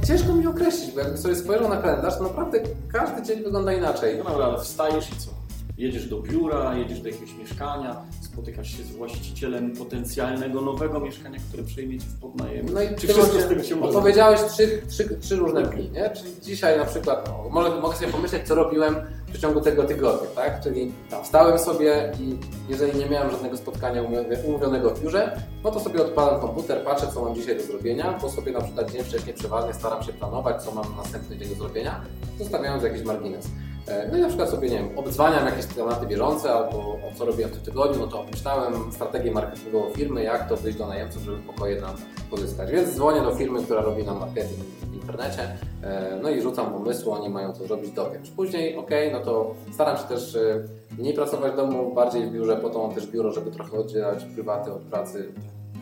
[0.06, 2.60] Ciężko mi określić, bo jakbym sobie spojrzał na kalendarz, to naprawdę
[2.92, 4.18] każdy dzień wygląda inaczej.
[4.18, 5.30] No dobra, wstajesz i co?
[5.78, 7.96] Jedziesz do biura, jedziesz do jakiegoś mieszkania,
[8.32, 12.66] spotykasz się z właścicielem potencjalnego nowego mieszkania, które przejmiecie w podnajem.
[12.72, 16.10] No i Czy wszystko z tego się może Opowiedziałeś trzy, trzy, trzy różne dni, nie?
[16.10, 20.28] Czyli dzisiaj na przykład, no, może, mogę sobie pomyśleć, co robiłem w przeciągu tego tygodnia,
[20.34, 20.62] tak?
[20.62, 22.36] Czyli wstałem sobie i
[22.68, 27.06] jeżeli nie miałem żadnego spotkania umówi- umówionego w biurze, no to sobie odpalam komputer, patrzę,
[27.14, 30.62] co mam dzisiaj do zrobienia, bo sobie na przykład dzień wcześniej przeważnie staram się planować,
[30.62, 32.00] co mam następny dzień do zrobienia,
[32.38, 33.46] zostawiając jakiś margines.
[33.88, 37.24] E, No i na przykład sobie, nie wiem, obdzwaniam jakieś tematy bieżące albo o co
[37.24, 41.22] robiłem w tym tygodniu, no to obmyślałem strategię marketingową firmy, jak to wyjść do najemców,
[41.22, 41.94] żeby pokoje nam
[42.30, 42.70] pozyskać.
[42.70, 45.42] Więc dzwonię do firmy, która robi nam marketing w internecie,
[45.82, 48.24] e, no i rzucam pomysły, oni mają to zrobić dopiero.
[48.36, 50.64] Później, ok, no to staram się też e,
[50.98, 54.24] mniej pracować w domu, bardziej w biurze, po to mam też biuro, żeby trochę oddzielać
[54.24, 55.32] prywaty od pracy,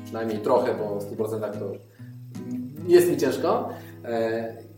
[0.04, 1.72] przynajmniej trochę, bo w 100% to
[2.88, 3.68] jest mi ciężko.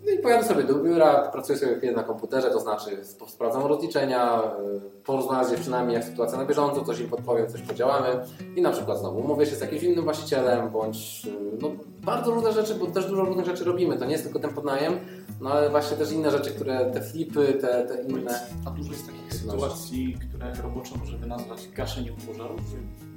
[0.06, 3.62] No i pojadę sobie do biura, pracuję sobie chwilę na komputerze, to znaczy sp- sprawdzam
[3.66, 8.08] rozliczenia, y, porozmawiam z dziewczynami, jak sytuacja na bieżąco, coś im podpowiem, coś podziałamy
[8.56, 11.70] i na przykład znowu umówię się z jakimś innym właścicielem, bądź y, no,
[12.04, 13.96] bardzo różne rzeczy, bo też dużo różnych rzeczy robimy.
[13.98, 14.92] To nie jest tylko ten podnajem,
[15.40, 18.40] no ale właśnie też inne rzeczy, które te flipy, te, te inne.
[18.66, 22.60] A dużo jest takich sytuacji, które roboczo możemy nazwać gaszeniem pożarów,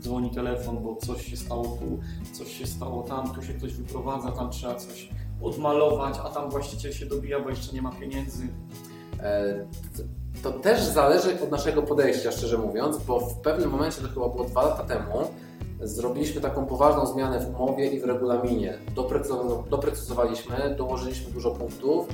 [0.01, 1.99] dzwoni telefon, bo coś się stało tu,
[2.33, 5.09] coś się stało tam, tu się ktoś wyprowadza, tam trzeba coś
[5.43, 8.43] odmalować, a tam właściciel się dobija, bo jeszcze nie ma pieniędzy.
[9.19, 9.65] E,
[10.43, 14.43] To też zależy od naszego podejścia, szczerze mówiąc, bo w pewnym momencie, to chyba było
[14.43, 15.27] dwa lata temu,
[15.81, 18.77] zrobiliśmy taką poważną zmianę w umowie i w regulaminie.
[18.95, 22.07] Doprecyzo- Doprecyzowaliśmy, dołożyliśmy dużo punktów,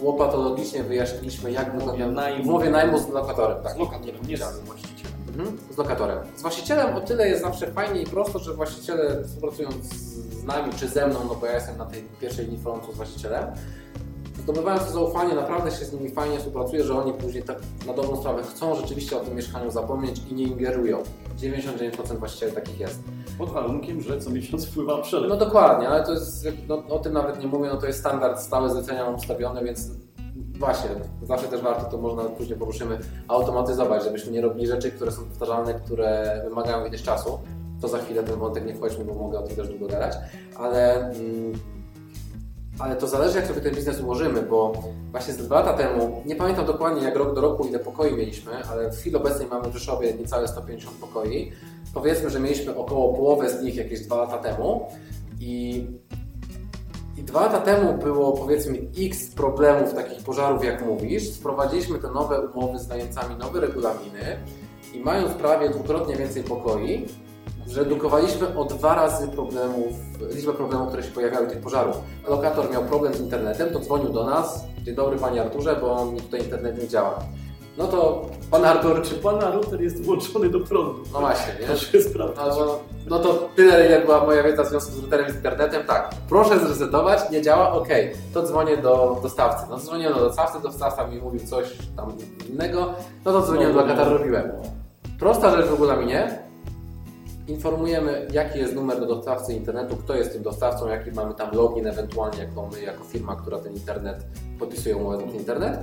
[0.00, 2.44] łopatologicznie wyjaśniliśmy, jak wygląda najmu.
[2.44, 3.62] w umowie najmu z lokatorem.
[3.62, 3.74] Tak.
[3.74, 5.12] Z lokatorem, nie z właścicielem.
[5.28, 6.18] Mhm, z lokatorem.
[6.36, 10.88] Z właścicielem o tyle jest zawsze fajnie i prosto, że właściciele współpracują z nami czy
[10.88, 13.44] ze mną, no bo ja jestem na tej pierwszej linii frontu z właścicielem.
[14.42, 18.16] Zdobywając to zaufanie, naprawdę się z nimi fajnie współpracuje, że oni później tak na dobrą
[18.16, 21.02] sprawę chcą rzeczywiście o tym mieszkaniu zapomnieć i nie ingerują.
[21.38, 23.02] 99% właścicieli takich jest.
[23.38, 25.30] Pod warunkiem, że co miesiąc wpływa przelew.
[25.30, 28.40] No dokładnie, ale to jest, no, o tym nawet nie mówię, no to jest standard,
[28.40, 29.90] stałe zlecenia mam ustawione, więc
[30.58, 30.90] właśnie,
[31.22, 35.74] zawsze też warto, to można później poruszymy, automatyzować, żebyśmy nie robili rzeczy, które są powtarzalne,
[35.74, 37.38] które wymagają ileś czasu.
[37.80, 40.16] To za chwilę ten wątek nie wchodźmy, bo mogę o tym też długo gadać,
[40.56, 41.52] ale, mm,
[42.78, 44.72] ale to zależy jak sobie ten biznes ułożymy, bo
[45.10, 48.52] właśnie z dwa lata temu, nie pamiętam dokładnie jak rok do roku ile pokoi mieliśmy,
[48.64, 51.52] ale w chwili obecnej mamy w Rzeszowie niecałe 150 pokoi.
[51.94, 54.86] Powiedzmy, że mieliśmy około połowę z nich jakieś dwa lata temu
[55.40, 55.86] i,
[57.16, 61.30] i dwa lata temu było powiedzmy x problemów takich pożarów jak mówisz.
[61.30, 64.36] Sprowadziliśmy te nowe umowy z najemcami, nowe regulaminy
[64.94, 67.06] i mając prawie dwukrotnie więcej pokoi,
[67.68, 69.92] zredukowaliśmy o dwa razy problemów,
[70.34, 71.96] liczbę problemów, które się pojawiały tych pożarów.
[72.28, 74.64] Lokator miał problem z internetem, to dzwonił do nas.
[74.82, 77.18] Dzień dobry Panie Arturze, bo mi tutaj internet nie działa.
[77.78, 81.02] No to Pan Artur, Czy pana router jest włączony do prądu?
[81.12, 81.66] no właśnie, nie?
[81.66, 82.38] Proszę sprawdzić.
[82.38, 82.78] No, no,
[83.10, 85.82] no to tyle, ile była moja wiedza w związku z routerem z internetem.
[85.86, 87.88] Tak, proszę zresetować, nie działa, ok,
[88.34, 89.66] to dzwonię do dostawcy.
[89.70, 91.64] No dzwoniłem do dostawcy, dostawca mi mówił coś
[91.96, 92.12] tam
[92.50, 94.52] innego, no to dzwoniłem do lokatora, robiłem.
[95.18, 96.47] Prosta rzecz w regulaminie.
[97.48, 101.86] Informujemy, jaki jest numer do dostawcy internetu, kto jest tym dostawcą, jaki mamy tam login,
[101.86, 104.26] ewentualnie jako my, jako firma, która ten internet
[104.58, 105.78] podpisuje umowę na ten internet.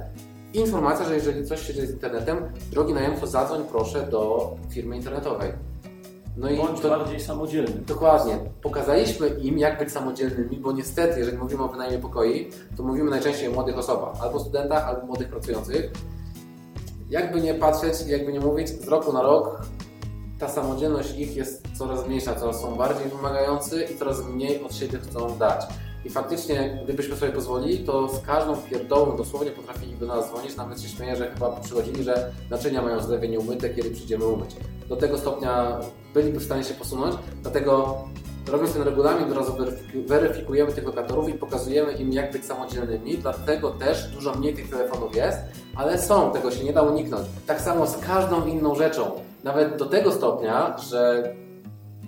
[0.53, 2.37] I Informacja, że jeżeli coś się dzieje z internetem,
[2.71, 5.51] drogi najemco, zadzwoń proszę do firmy internetowej.
[6.37, 7.81] No i Bądź to, bardziej samodzielny.
[7.87, 13.11] dokładnie, pokazaliśmy im, jak być samodzielnymi, bo niestety, jeżeli mówimy o wynajmie pokoi, to mówimy
[13.11, 15.91] najczęściej o młodych osobach, albo studentach, albo młodych pracujących.
[17.09, 19.61] Jakby nie patrzeć, jakby nie mówić, z roku na rok
[20.39, 24.99] ta samodzielność ich jest coraz mniejsza, coraz są bardziej wymagający i coraz mniej od siebie
[24.99, 25.61] chcą dać.
[26.05, 30.81] I faktycznie, gdybyśmy sobie pozwolili, to z każdą pierdołą dosłownie potrafili do nas dzwonić, nawet
[30.81, 34.55] się śmieję, że chyba przychodzili, że naczynia mają zlewie nieumyte, kiedy przyjdziemy umyć.
[34.89, 35.79] Do tego stopnia
[36.13, 37.97] byliby w stanie się posunąć, dlatego
[38.47, 43.17] robiąc ten regulamin, od razu weryfiku- weryfikujemy tych lokatorów i pokazujemy im, jak być samodzielnymi,
[43.17, 45.37] dlatego też dużo mniej tych telefonów jest,
[45.75, 47.27] ale są, tego się nie da uniknąć.
[47.47, 49.11] Tak samo z każdą inną rzeczą.
[49.45, 51.33] Nawet do tego stopnia, że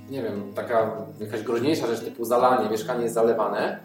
[0.09, 3.79] nie wiem, taka jakaś groźniejsza rzecz typu zalanie, mieszkanie jest zalewane,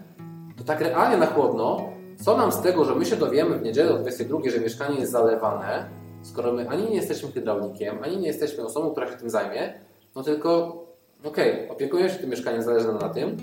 [0.57, 1.89] to tak realnie na chłodno,
[2.25, 5.13] co nam z tego, że my się dowiemy w niedzielę o 22, że mieszkanie jest
[5.13, 5.89] zalewane,
[6.23, 9.75] skoro my ani nie jesteśmy hydraulikiem, ani nie jesteśmy osobą, która się tym zajmie,
[10.15, 10.83] no tylko,
[11.25, 13.37] okej, okay, opiekują się tym mieszkaniem, zależy nam na tym,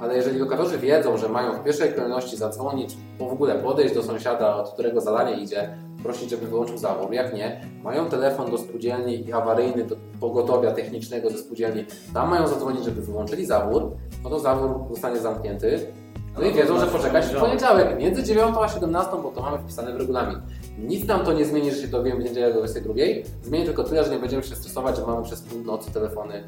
[0.00, 4.02] ale jeżeli lokatorzy wiedzą, że mają w pierwszej kolejności zadzwonić, bo w ogóle podejść do
[4.02, 9.28] sąsiada, od którego zalanie idzie, prosić, żeby wyłączył zawór, jak nie, mają telefon do spółdzielni
[9.28, 11.84] i awaryjny do pogotowia technicznego ze spółdzielni,
[12.14, 13.90] tam mają zadzwonić, żeby wyłączyli zawór,
[14.24, 15.92] no to zawór zostanie zamknięty,
[16.38, 19.92] no i wiedzą, że poczekać w poniedziałek, między 9 a 17, bo to mamy wpisane
[19.92, 20.40] w regulamin.
[20.78, 22.94] Nic nam to nie zmieni, że się dowiemy w niedzielę do 22.
[23.42, 26.44] Zmieni tylko tyle, że nie będziemy się stresować, że mamy przez pół nocy telefony,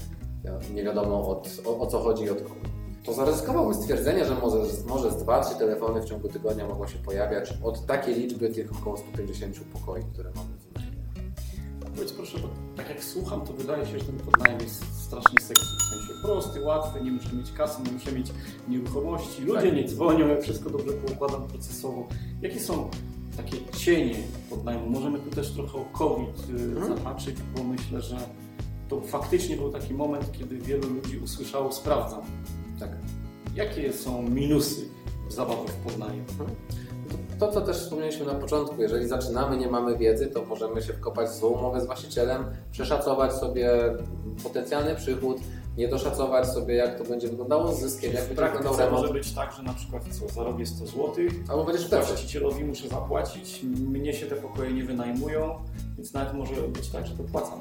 [0.75, 2.78] nie wiadomo od, o, o co chodzi i od kogo.
[3.05, 7.55] To zaryzykowałbym stwierdzenie, że może, może z 2-3 telefony w ciągu tygodnia mogą się pojawiać
[7.63, 10.69] od takiej liczby tych około 150 pokoi, które mamy w
[11.99, 15.65] Powiedz proszę, bo tak jak słucham, to wydaje się, że ten podnajem jest strasznie sexy.
[15.65, 18.27] W sensie prosty, łatwy, nie muszę mieć kasy, nie muszę mieć
[18.69, 19.75] nieruchomości, ludzie tak.
[19.75, 22.07] nie dzwonią, ja wszystko dobrze poukładam procesowo.
[22.43, 22.91] Jakie są
[23.37, 24.15] takie cienie
[24.51, 24.91] podnajmu?
[24.91, 26.97] Możemy tu też trochę o COVID hmm.
[26.97, 28.17] zahaczyć, bo myślę, że
[28.89, 32.21] to faktycznie był taki moment, kiedy wielu ludzi usłyszało sprawdzam.
[33.59, 34.89] Jakie są minusy
[35.29, 36.25] zabawy w podnajem?
[36.39, 36.57] Hmm
[37.39, 41.29] to, co też wspomnieliśmy na początku, jeżeli zaczynamy, nie mamy wiedzy, to możemy się wkopać
[41.29, 43.71] w złą umowę z właścicielem, przeszacować sobie
[44.43, 45.39] potencjalny przychód,
[45.77, 49.03] nie doszacować sobie, jak to będzie wyglądało z zyskiem, jak będzie wyglądał remont.
[49.03, 51.15] może być tak, że na przykład co, zarobię 100 zł,
[51.49, 55.55] albo będziesz właścicielowi muszę zapłacić, mnie się te pokoje nie wynajmują,
[55.97, 57.59] więc nawet może być tak, że to płacam.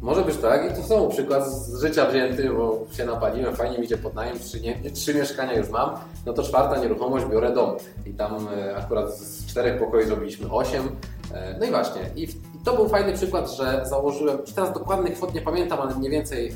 [0.00, 3.84] Może być tak i to są przykład z życia wzięty, bo się napaliłem, fajnie mi
[3.84, 5.90] idzie pod najem, trzy, nie, trzy mieszkania już mam,
[6.26, 7.76] no to czwarta nieruchomość biorę dom.
[8.06, 10.88] I tam e, akurat z czterech pokoi zrobiliśmy osiem,
[11.34, 12.00] e, no i właśnie.
[12.16, 12.28] I,
[12.64, 16.48] to był fajny przykład, że założyłem, już teraz dokładnych kwot nie pamiętam, ale mniej więcej,
[16.48, 16.52] e,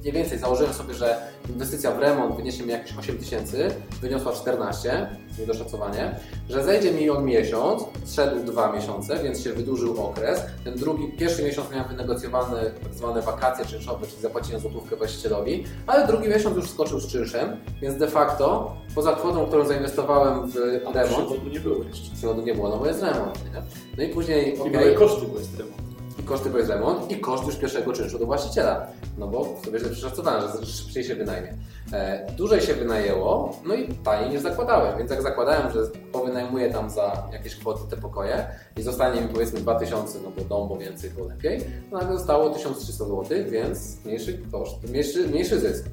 [0.00, 1.16] mniej więcej założyłem sobie, że
[1.48, 3.68] inwestycja w remont wyniesie mi jakieś 8 tysięcy,
[4.00, 6.14] wyniosła 14, niedoszacowanie,
[6.48, 10.42] że zejdzie mi on miesiąc, zszedł dwa miesiące, więc się wydłużył okres.
[10.64, 16.06] Ten drugi, pierwszy miesiąc miałem wynegocjowane tak zwane wakacje czynszowe, czyli zapłaciłem złotówkę właścicielowi, ale
[16.06, 20.56] drugi miesiąc już skoczył z czynszem, więc de facto poza kwotą, którą zainwestowałem w
[20.94, 21.26] remont.
[21.26, 22.14] Przychodu nie było jeszcze.
[22.16, 23.44] Przychodu nie było, no bo jest remont.
[23.44, 23.62] Nie?
[23.98, 24.56] No i później.
[24.56, 28.18] I okay, koszty, bo jest remont i koszty, jest remont, i koszt już pierwszego czynszu
[28.18, 28.86] do właściciela.
[29.18, 31.54] No bo sobie źle przeszacowałem, że szybciej się wynajmie.
[31.92, 34.98] E, dłużej się wynajęło, no i taniej niż zakładałem.
[34.98, 35.80] Więc jak zakładałem, że
[36.12, 38.46] powynajmuję tam za jakieś kwoty te pokoje
[38.76, 42.50] i zostanie mi powiedzmy 2000, no bo dom, bo więcej, bo lepiej, to nagle zostało
[42.50, 45.84] 1300 zł, więc mniejszy koszt, mniejszy, mniejszy zysk.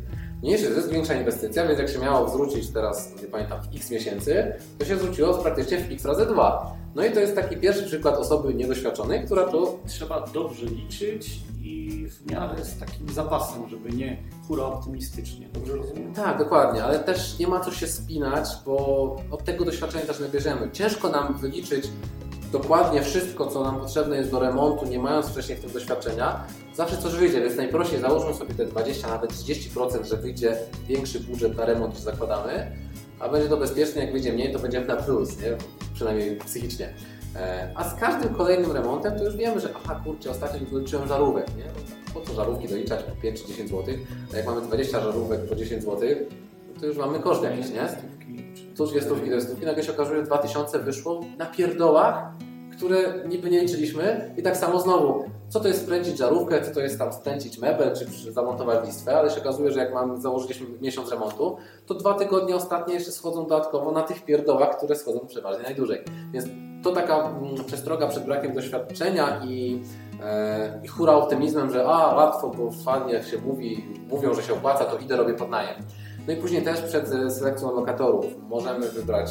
[0.44, 4.54] Mniejszy zysk, większa inwestycja, więc jak się miało zwrócić teraz, nie pamiętam, w x miesięcy,
[4.80, 6.77] to się zwróciło praktycznie w x razy 2.
[6.98, 9.80] No i to jest taki pierwszy przykład osoby niedoświadczonej, która to...
[9.88, 15.50] Trzeba dobrze liczyć i w miarę z takim zapasem, żeby nie hura optymistycznie.
[15.54, 16.14] Dobrze rozumiem?
[16.14, 18.76] Tak, dokładnie, ale też nie ma co się spinać, bo
[19.32, 20.72] od tego doświadczenia też nie bierzemy.
[20.72, 21.88] Ciężko nam wyliczyć
[22.52, 26.44] dokładnie wszystko, co nam potrzebne jest do remontu, nie mając wcześniej w tym doświadczenia,
[26.76, 31.58] zawsze coś wyjdzie, więc najprościej założmy sobie te 20, nawet 30%, że wyjdzie większy budżet
[31.58, 32.72] na remont niż zakładamy,
[33.20, 35.58] a będzie to bezpieczne, jak wyjdzie mniej, to będziemy na plus, nie?
[35.94, 36.94] przynajmniej psychicznie.
[37.36, 41.48] E, a z każdym kolejnym remontem to już wiemy, że aha kurczę, ostatnio doliczyłem żarówek,
[41.58, 41.64] nie?
[42.14, 43.96] Po co żarówki doliczać po 5 czy 10 zł?
[44.34, 46.10] A jak mamy 20 żarówek po 10 zł,
[46.80, 47.88] to już mamy koszt jakiś, nie?
[48.78, 52.32] Tu dwie stówki, dwie stówki, nagle się okazuje, że 2000 wyszło na pierdołach,
[52.78, 56.80] które niby nie liczyliśmy i tak samo znowu, co to jest skręcić żarówkę, co to
[56.80, 61.12] jest tam skręcić mebel, czy zamontować listwę, ale się okazuje, że jak mam, założyliśmy miesiąc
[61.12, 66.04] remontu, to dwa tygodnie ostatnie jeszcze schodzą dodatkowo na tych pierdołach, które schodzą przeważnie najdłużej.
[66.34, 66.46] Więc
[66.84, 69.84] to taka mm, przestroga przed brakiem doświadczenia i,
[70.24, 74.54] e, i hura optymizmem, że a łatwo, bo fajnie jak się mówi, mówią, że się
[74.54, 75.76] opłaca, to idę robię pod najem.
[76.28, 79.30] No i później też przed selekcją lokatorów możemy wybrać,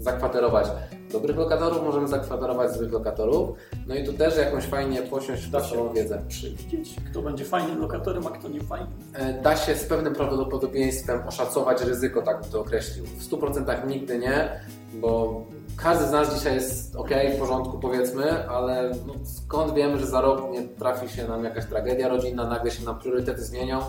[0.00, 0.66] zakwaterować
[1.12, 3.56] dobrych lokatorów, możemy zakwaterować złych lokatorów.
[3.86, 6.22] No i tu też jakąś fajnie posiąść w naszą wiedzę.
[6.28, 8.98] Przewidzieć, kto będzie fajnym lokatorem, a kto nie fajnym.
[9.14, 13.04] E, da się z pewnym prawdopodobieństwem oszacować ryzyko, tak bym to określił.
[13.06, 14.60] W 100% nigdy nie,
[14.94, 15.42] bo
[15.76, 20.20] każdy z nas dzisiaj jest ok, w porządku powiedzmy, ale no skąd wiemy, że za
[20.20, 23.80] rok nie trafi się nam jakaś tragedia rodzinna, nagle się nam priorytety zmienią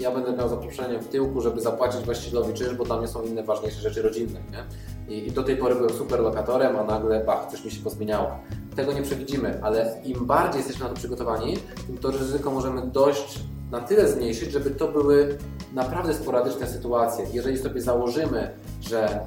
[0.00, 3.42] ja będę miał zaproszenie w tyłku, żeby zapłacić właścicielowi czynsz, bo tam nie są inne
[3.42, 4.40] ważniejsze rzeczy rodzinne.
[4.50, 4.64] Nie?
[5.10, 8.30] I, I, do tej pory byłem super lokatorem, a nagle bach, coś mi się pozmieniało.
[8.76, 11.56] Tego nie przewidzimy, ale im bardziej jesteśmy na to przygotowani,
[11.86, 13.38] tym to ryzyko możemy dość
[13.70, 15.38] na tyle zmniejszyć, żeby to były
[15.72, 17.26] naprawdę sporadyczne sytuacje.
[17.32, 18.50] Jeżeli sobie założymy,
[18.80, 19.20] że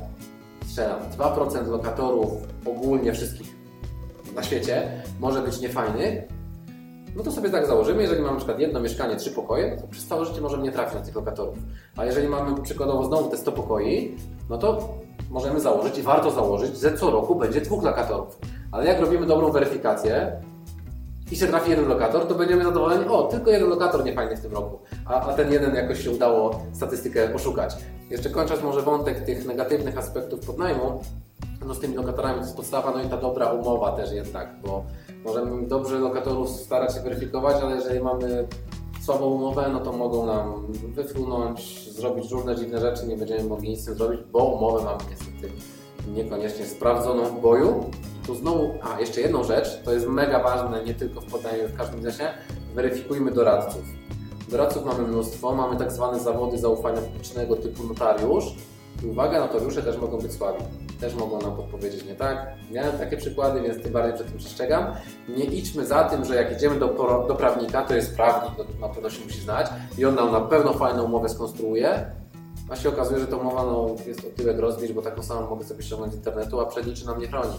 [0.65, 2.31] strzelam 2% lokatorów
[2.65, 3.55] ogólnie wszystkich
[4.35, 6.23] na świecie może być niefajnych,
[7.15, 9.87] No to sobie tak założymy, jeżeli mamy na przykład jedno mieszkanie, trzy pokoje, no to
[9.87, 11.57] przez całe życie możemy nie trafić na tych lokatorów.
[11.97, 14.17] A jeżeli mamy przykładowo znowu te 100 pokoi,
[14.49, 14.97] no to
[15.33, 18.39] możemy założyć i warto założyć, że co roku będzie dwóch lokatorów.
[18.71, 20.31] Ale jak robimy dobrą weryfikację
[21.31, 24.53] i się trafi jeden lokator, to będziemy zadowoleni, o, tylko jeden lokator niefajny w tym
[24.53, 27.75] roku, a, a ten jeden jakoś się udało statystykę oszukać.
[28.09, 31.01] Jeszcze kończąc może wątek tych negatywnych aspektów podnajmu,
[31.67, 34.83] no z tymi lokatorami to jest podstawa, no i ta dobra umowa też jednak, bo
[35.23, 38.47] możemy dobrze lokatorów starać się weryfikować, ale jeżeli mamy
[39.05, 43.81] słabą umowę, no to mogą nam wyfrunąć, zrobić różne dziwne rzeczy, nie będziemy mogli nic
[43.81, 45.53] z tym zrobić, bo umowę mamy niestety
[46.07, 47.85] niekoniecznie sprawdzoną w boju.
[48.27, 51.77] Tu znowu, a jeszcze jedną rzecz, to jest mega ważne, nie tylko w podaniu, w
[51.77, 52.29] każdym biznesie,
[52.75, 53.81] weryfikujmy doradców.
[54.49, 58.45] Doradców mamy mnóstwo, mamy tak zwane zawody zaufania publicznego typu notariusz.
[59.03, 60.63] I uwaga, notariusze też mogą być słabi.
[60.99, 62.47] Też mogą nam podpowiedzieć nie tak.
[62.71, 64.85] Miałem takie przykłady, więc tym bardziej przed tym przestrzegam.
[65.37, 66.87] Nie idźmy za tym, że jak idziemy do,
[67.27, 70.73] do prawnika, to jest prawnik, na pewno się musi znać i on nam na pewno
[70.73, 72.05] fajną umowę skonstruuje.
[72.69, 75.65] A się okazuje, że ta umowa no, jest o tyłek rozbić, bo taką samą mogę
[75.65, 77.55] sobie ściągnąć z internetu, a przed niczym nam nie chroni.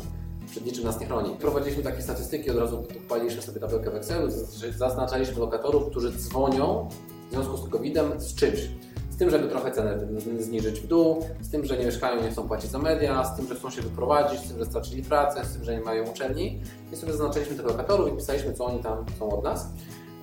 [0.51, 1.36] Przed niczym nas nie chroni.
[1.40, 4.28] Prowadziliśmy takie statystyki, od razu odpaliliśmy sobie tabelkę w Excelu,
[4.76, 6.88] zaznaczaliśmy lokatorów, którzy dzwonią
[7.30, 8.68] w związku z COVID-em z czymś.
[9.15, 9.99] Z tym, żeby trochę cenę
[10.39, 13.49] zniżyć w dół, z tym, że nie mieszkają, nie chcą płacić za media, z tym,
[13.49, 16.61] że chcą się wyprowadzić, z tym, że stracili pracę, z tym, że nie mają uczelni.
[16.93, 19.69] I sobie zaznaczyliśmy tych lokatorów i pisaliśmy, co oni tam chcą od nas.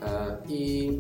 [0.04, 0.92] E, I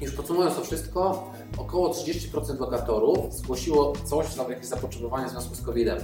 [0.00, 5.62] już podsumowując to wszystko, około 30% lokatorów zgłosiło coś, za jakieś zapotrzebowanie w związku z
[5.62, 5.98] COVID-em.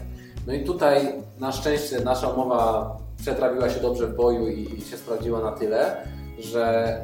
[0.47, 5.41] No i tutaj na szczęście nasza umowa przetrawiła się dobrze w boju i się sprawdziła
[5.41, 5.97] na tyle,
[6.39, 7.03] że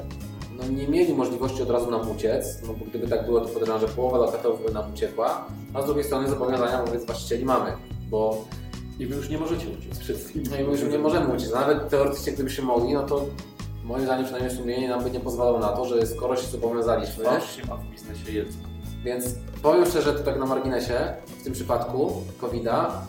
[0.58, 3.80] no nie mieli możliwości od razu nam uciec, no bo gdyby tak było, to podejrzewam,
[3.80, 5.44] że połowa lokatorów by nam uciekła,
[5.74, 7.72] a z drugiej strony zobowiązania wobec właścicieli mamy,
[8.10, 8.44] bo
[8.98, 9.98] I wy już nie możecie uciec
[10.32, 10.42] tym.
[10.50, 11.52] no i my już nie możemy uciec.
[11.52, 13.24] Nawet teoretycznie, gdybyśmy mogli, no to
[13.84, 17.56] moim zdaniem przynajmniej sumienie nam by nie pozwalało na to, że skoro się zobowiązaliśmy, Twarz
[17.56, 18.52] się ma w biznesie jedno.
[19.04, 19.24] więc
[19.62, 23.02] powiem szczerze, to tak na marginesie, w tym przypadku COVID-a,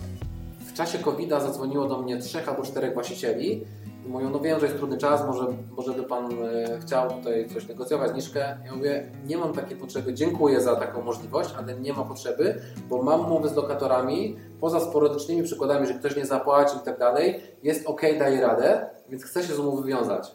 [0.68, 3.62] w czasie COVID-a zadzwoniło do mnie trzech albo czterech właścicieli
[4.08, 5.48] mówią, no wiem, że jest trudny czas, może,
[5.78, 8.58] może by Pan e, chciał tutaj coś negocjować, zniżkę.
[8.66, 13.04] Ja mówię, nie mam takiej potrzeby, dziękuję za taką możliwość, ale nie ma potrzeby, bo
[13.04, 17.88] mam umowy z lokatorami, poza sporadycznymi przykładami, że ktoś nie zapłacił i tak dalej, jest
[17.88, 20.32] ok, daje radę, więc chcę się z umowy wywiązać.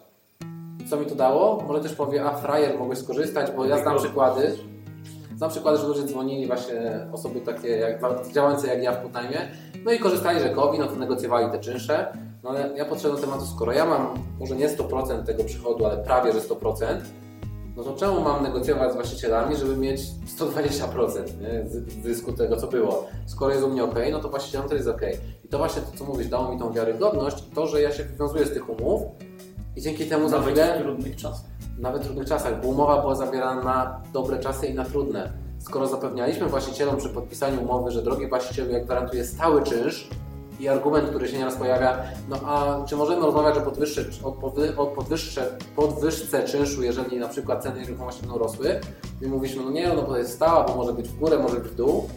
[0.91, 1.64] Co mi to dało?
[1.66, 4.57] Może też powie, a frajer, mogłeś skorzystać, bo ja znam przykłady,
[5.41, 8.01] Znam przykłady, że ludzie dzwonili właśnie osoby takie jak,
[8.33, 9.49] działające jak ja w podnajmie,
[9.85, 12.12] no i korzystali, że COVID, no to negocjowali te czynsze.
[12.43, 15.97] No ale ja podszedłem do tematu, skoro ja mam może nie 100% tego przychodu, ale
[15.97, 17.01] prawie że 100%,
[17.76, 20.01] no to czemu mam negocjować z właścicielami, żeby mieć
[20.38, 21.64] 120% nie?
[21.70, 23.07] z zysku tego, co było?
[23.26, 25.01] Skoro jest u mnie ok, no to właścicielom to jest ok.
[25.45, 28.05] I to właśnie to, co mówisz, dało mi tą wiarygodność i to, że ja się
[28.05, 29.03] wywiązuję z tych umów
[29.76, 31.51] i dzięki temu za Nawet chwilę w trudnych czasach.
[31.78, 35.32] nawet w trudnych czasach, bo umowa była zawierana na dobre czasy i na trudne.
[35.59, 40.09] Skoro zapewnialiśmy właścicielom przy podpisaniu umowy, że drogi właścicielu, jak gwarantuje stały czynsz
[40.61, 44.73] i argument, który się nieraz pojawia, no a czy możemy rozmawiać o, podwyższe, o, powy,
[44.95, 48.81] podwyższe, podwyżce czynszu, jeżeli na przykład ceny nieruchomości będą rosły?
[49.23, 51.69] I mówiliśmy, no nie, no to jest stała, bo może być w górę, może być
[51.69, 52.09] w dół.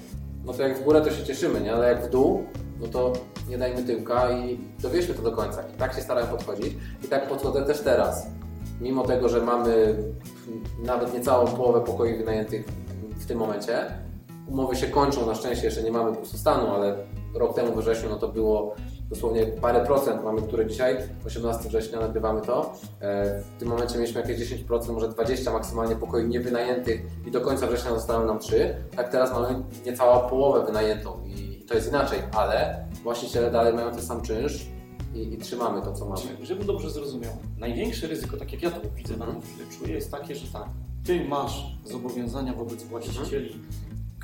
[0.45, 1.73] No to jak w górę to się cieszymy, nie?
[1.73, 2.43] Ale jak w dół,
[2.81, 3.13] no to
[3.49, 5.63] nie dajmy tyłka i dowieźmy to do końca.
[5.75, 8.27] I tak się starałem podchodzić i tak podchodzę też teraz
[8.81, 9.95] mimo tego, że mamy
[10.83, 12.65] nawet niecałą połowę pokoi wynajętych
[13.17, 13.85] w tym momencie,
[14.47, 16.95] umowy się kończą, na szczęście jeszcze nie mamy pustostanu, ale
[17.35, 18.75] rok temu we wrześniu no to było
[19.09, 22.73] dosłownie parę procent, mamy które dzisiaj, 18 września nagrywamy to.
[23.01, 27.67] E, W tym momencie mieliśmy jakieś 10%, może 20 maksymalnie pokoi niewynajętych i do końca
[27.67, 28.75] września zostały nam 3.
[28.95, 34.01] Tak teraz mamy niecałą połowę wynajętą i to jest inaczej, ale właściciele dalej mają ten
[34.01, 34.65] sam czynsz
[35.15, 36.21] i, i trzymamy to, co mamy.
[36.21, 39.41] Czyli, Żebym dobrze zrozumiał, największe ryzyko, tak jak ja to widzę, na Mhm.
[39.43, 40.65] chwilę czuję, jest takie, że tak,
[41.05, 43.59] ty masz zobowiązania wobec właścicieli,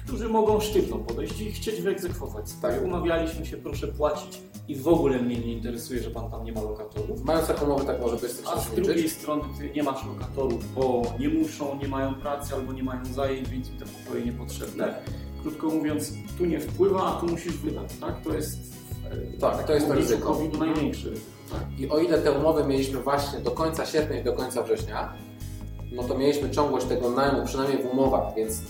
[0.10, 2.46] którzy mogą sztywno podejść i chcieć wyegzekwować.
[2.62, 2.84] Tak.
[2.86, 6.62] Umawialiśmy się, proszę płacić i w ogóle mnie nie interesuje, że pan tam nie ma
[6.62, 7.24] lokatorów.
[7.24, 9.12] Mając taką umowę, tak może być A z drugiej liczyć.
[9.12, 13.50] strony ty nie masz lokatorów, bo nie muszą, nie mają pracy albo nie mają zajęć,
[13.50, 14.96] więc im te pokoje niepotrzebne.
[15.42, 18.22] Krótko mówiąc, tu nie wpływa, a tu musisz wydać, tak?
[18.24, 18.58] To jest
[19.36, 20.40] e, Tak, to jest to obliczu ryzyko.
[20.40, 21.20] Ryzyko,
[21.52, 21.80] tak?
[21.80, 25.14] I o ile te umowy mieliśmy właśnie do końca sierpnia i do końca września,
[25.92, 28.62] no to mieliśmy ciągłość tego najmu, przynajmniej w umowach, więc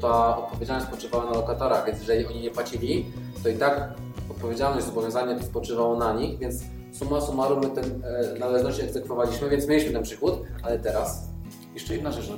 [0.00, 3.06] ta odpowiedzialność spoczywała na lokatorach, więc jeżeli oni nie płacili,
[3.42, 3.94] to i tak
[4.30, 6.62] odpowiedzialność, zobowiązanie to spoczywało na nich, więc
[6.92, 11.28] summa summarum my te e, należności egzekwowaliśmy, więc mieliśmy ten przychód, ale teraz
[11.74, 12.32] Jeszcze jedna rzecz,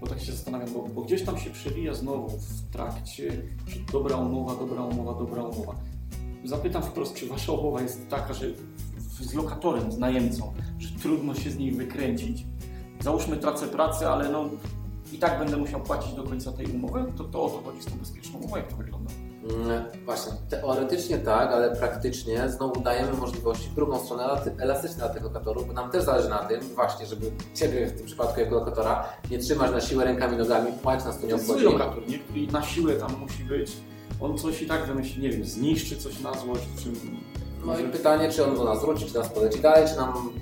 [0.00, 3.32] bo tak się zastanawiam, bo, bo gdzieś tam się przewija znowu w trakcie,
[3.66, 5.74] że dobra umowa, dobra umowa, dobra umowa.
[6.44, 8.46] Zapytam wprost, czy wasza umowa jest taka, że
[9.20, 12.46] z lokatorem, z najemcą, że trudno się z niej wykręcić.
[13.00, 14.44] Załóżmy tracę pracę, ale no
[15.12, 17.84] i tak będę musiał płacić do końca tej umowy, to, to o to chodzi z
[17.84, 19.10] tą bezpieczną umową, jak to wygląda?
[19.50, 24.24] Mm, Właśnie, teoretycznie tak, ale praktycznie znowu dajemy możliwości w drugą stronę
[24.58, 28.06] elastyczne dla tych lokatorów, bo nam też zależy na tym właśnie, żeby Ciebie w tym
[28.06, 31.64] przypadku jako lokatora nie trzymać na siłę rękami, nogami, płać nas to nie jest obchodzi.
[31.64, 32.18] lokator, nie?
[32.18, 33.72] który na siłę tam musi być.
[34.20, 36.88] On coś i tak wymyśli, nie wiem, zniszczy coś na złość, czy
[37.66, 40.32] No i pytanie, czy on do nas wróci, czy nas poleci dalej, czy nam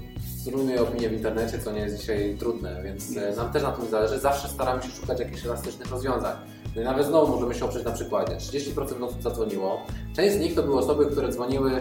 [0.51, 3.88] zrujnuje opinię w internecie, co nie jest dzisiaj trudne, więc e, nam też na tym
[3.90, 4.18] zależy.
[4.18, 6.36] Zawsze staramy się szukać jakichś elastycznych rozwiązań.
[6.76, 8.36] No i nawet znowu możemy się oprzeć na przykładzie.
[8.36, 9.80] 30% osób zadzwoniło.
[10.16, 11.80] Część z nich to były osoby, które dzwoniły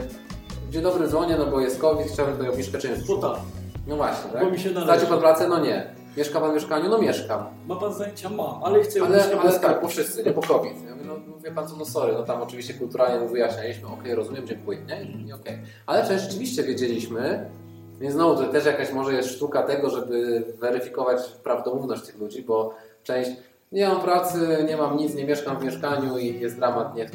[0.69, 3.19] Dzień dobry, dzwonię, no bo jest COVID, chciałbym tutaj obniżkę czynszu.
[3.21, 3.39] No tak,
[3.87, 4.43] No właśnie, tak?
[4.43, 5.05] bo mi się należy.
[5.05, 5.47] Pan pracę?
[5.47, 5.93] No nie.
[6.17, 6.89] Mieszka pan w mieszkaniu?
[6.89, 7.45] No mieszkam.
[7.67, 8.29] Ma pan zajęcia?
[8.29, 10.73] Ma, ale chcę Ale, ale tak, bo wszyscy, nie po COVID.
[10.85, 13.87] Ja mówię, no, no wie pan co, no sorry, no tam oczywiście kulturalnie mu wyjaśnialiśmy,
[13.87, 15.03] okej, rozumiem, dziękuję, nie?
[15.27, 15.59] I okej.
[15.85, 17.49] Ale część rzeczywiście wiedzieliśmy,
[17.99, 22.75] więc znowu to też jakaś może jest sztuka tego, żeby weryfikować prawdomówność tych ludzi, bo
[23.03, 23.31] część
[23.71, 27.09] nie mam pracy, nie mam nic, nie mieszkam w mieszkaniu i jest dramat, nie,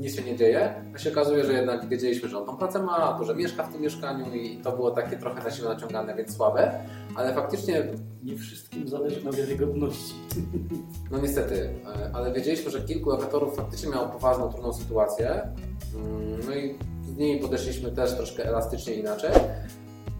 [0.00, 0.74] nic się nie dzieje.
[0.94, 3.72] A się okazuje, że jednak wiedzieliśmy, że on tą pracę ma, albo że mieszka w
[3.72, 6.72] tym mieszkaniu i to było takie trochę na siłę naciągane, więc słabe.
[7.16, 7.84] Ale faktycznie
[8.22, 10.14] Nie wszystkim zależy na wiarygodności.
[11.10, 15.28] no niestety, e, ale wiedzieliśmy, że kilku lokatorów faktycznie miało poważną, trudną sytuację.
[15.94, 19.30] Mm, No i z nimi podeszliśmy też troszkę elastycznie inaczej.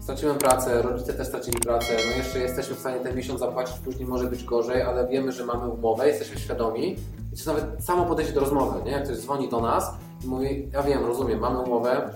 [0.05, 4.07] Straciłem pracę, rodzice też stracili pracę, no jeszcze jesteśmy w stanie ten miesiąc zapłacić, później
[4.07, 6.95] może być gorzej, ale wiemy, że mamy umowę, jesteśmy świadomi.
[7.33, 8.91] I to nawet samo podejście do rozmowy, nie?
[8.91, 9.91] Jak ktoś dzwoni do nas
[10.23, 12.09] i mówi, ja wiem, rozumiem, mamy umowę,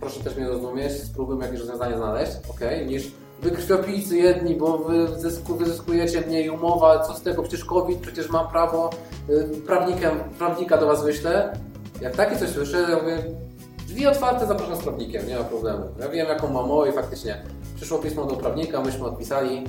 [0.00, 3.12] proszę też mnie rozumieć, spróbujmy jakieś rozwiązanie znaleźć, ok, niż
[3.42, 8.30] wy krwiopijcy jedni, bo wy zysku, wyzyskujecie mniej umowa, co z tego, przecież COVID, przecież
[8.30, 8.90] mam prawo,
[9.30, 11.52] y, prawnikiem, prawnika do was wyślę.
[12.00, 13.18] Jak takie coś słyszę, ja mówię,
[13.90, 15.84] drzwi otwarte, zapraszam z prawnikiem, nie ma problemu.
[16.00, 17.42] Ja wiem jaką mam umowę i faktycznie
[17.76, 19.64] przyszło pismo do prawnika, myśmy odpisali,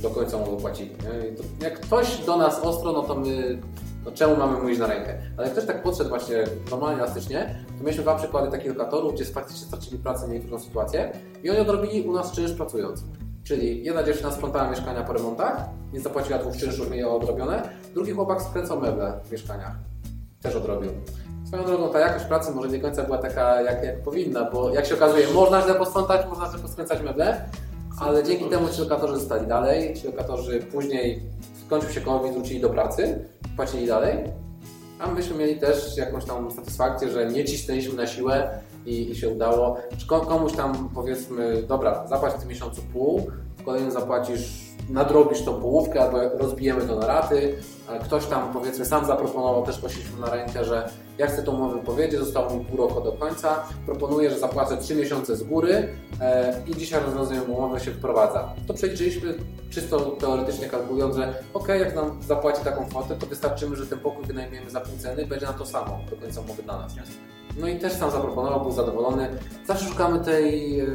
[0.00, 0.90] do końca mu płacili.
[0.90, 1.28] Nie?
[1.28, 3.58] I to, jak ktoś do nas ostro, no to my,
[4.04, 5.18] no czemu mamy mu iść na rękę?
[5.36, 9.24] Ale jak ktoś tak podszedł właśnie normalnie, elastycznie, to mieliśmy dwa przykłady takich lokatorów, gdzie
[9.24, 13.04] faktycznie stracili pracę, mieli trudną sytuację i oni odrobili u nas czynsz pracując.
[13.44, 17.68] Czyli jedna dziewczyna sprzątała mieszkania po remontach, nie zapłaciła dwóch czynszów, miała odrobione.
[17.94, 19.74] Drugi chłopak skręcał meble w mieszkaniach,
[20.42, 20.90] też odrobił.
[21.52, 24.70] Swoją drogą ta jakość pracy może nie do końca była taka, jak, jak powinna, bo
[24.70, 27.44] jak się okazuje, można źle posprzątać, można źle poskręcać meble,
[28.00, 31.22] ale dzięki temu ci lokatorzy zostali dalej, ci lokatorzy później
[31.66, 34.18] skończył się COVID, wrócili do pracy, płacili dalej,
[34.98, 38.50] a myśmy mieli też jakąś tam satysfakcję, że nie cisnęliśmy na siłę
[38.86, 39.76] i, i się udało.
[39.98, 45.44] Czy ko- komuś tam powiedzmy, dobra, zapłać w tym miesiącu pół, w kolejnym zapłacisz, nadrobisz
[45.44, 47.54] tą połówkę albo rozbijemy to na raty,
[48.04, 50.88] ktoś tam powiedzmy sam zaproponował, też poszliśmy na rękę, że
[51.22, 54.94] ja chcę tą umowę powiedzieć, zostało mi pół roku do końca, proponuję, że zapłacę 3
[54.94, 55.88] miesiące z góry
[56.20, 58.54] e, i dzisiaj rozwiązuję umowę, się wprowadza.
[58.66, 59.34] To przeliczyliśmy
[59.70, 64.24] czysto teoretycznie kalkulując, że ok, jak nam zapłaci taką kwotę, to wystarczymy, że ten pokój
[64.26, 66.92] wynajmiemy za pół ceny, będzie na to samo do końca umowy dla nas.
[67.60, 69.28] No i też sam zaproponował, był zadowolony.
[69.66, 70.86] Zawsze szukamy tej, e,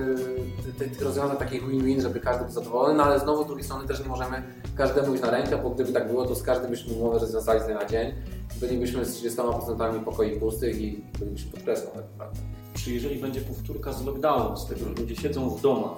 [0.77, 3.87] tej, tych rozwiązań takich win-win, żeby każdy był zadowolony, no ale znowu z drugiej strony
[3.87, 4.43] też nie możemy
[4.75, 7.65] każdemu iść na rękę, bo gdyby tak było, to z każdym byśmy umowę rozwiązali z
[7.65, 8.13] dnia na dzień.
[8.59, 12.39] Bylibyśmy z 30% pokoi pustych i bylibyśmy pod presją tak naprawdę.
[12.73, 15.97] Czy jeżeli będzie powtórka z lockdownu, z tego, że ludzie siedzą w domach,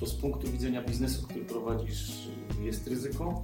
[0.00, 2.28] to z punktu widzenia biznesu, który prowadzisz,
[2.60, 3.42] jest ryzyko?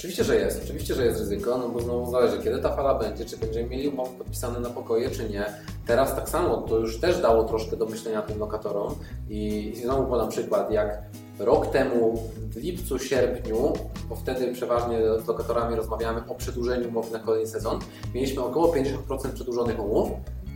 [0.00, 0.62] Oczywiście, że jest.
[0.64, 3.88] Oczywiście, że jest ryzyko, no bo znowu zależy, kiedy ta fala będzie, czy będziemy mieli
[3.88, 5.44] umowy podpisane na pokoje, czy nie.
[5.86, 8.94] Teraz tak samo, to już też dało troszkę do myślenia tym lokatorom
[9.30, 11.02] i, i znowu podam przykład, jak
[11.38, 13.72] rok temu w lipcu, sierpniu,
[14.08, 17.78] bo wtedy przeważnie z lokatorami rozmawiamy o przedłużeniu umowy na kolejny sezon,
[18.14, 20.10] mieliśmy około 50% przedłużonych umów,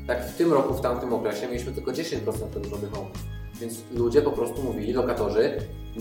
[0.06, 2.16] tak w tym roku, w tamtym okresie mieliśmy tylko 10%
[2.50, 3.43] przedłużonych umów.
[3.60, 5.58] Więc ludzie po prostu mówili, lokatorzy,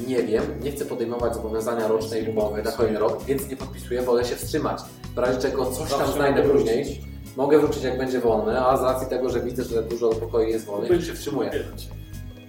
[0.08, 4.26] nie wiem, nie chcę podejmować zobowiązania rocznej umowy na kolejny rok, więc nie podpisuję, wolę
[4.26, 4.82] się wstrzymać.
[5.16, 7.02] W razie czego coś tam znajdę później,
[7.38, 10.66] mogę wrócić jak będzie wolne, a z racji tego, że widzę, że dużo pokoi jest
[10.66, 11.52] wolnych, się wstrzymuję.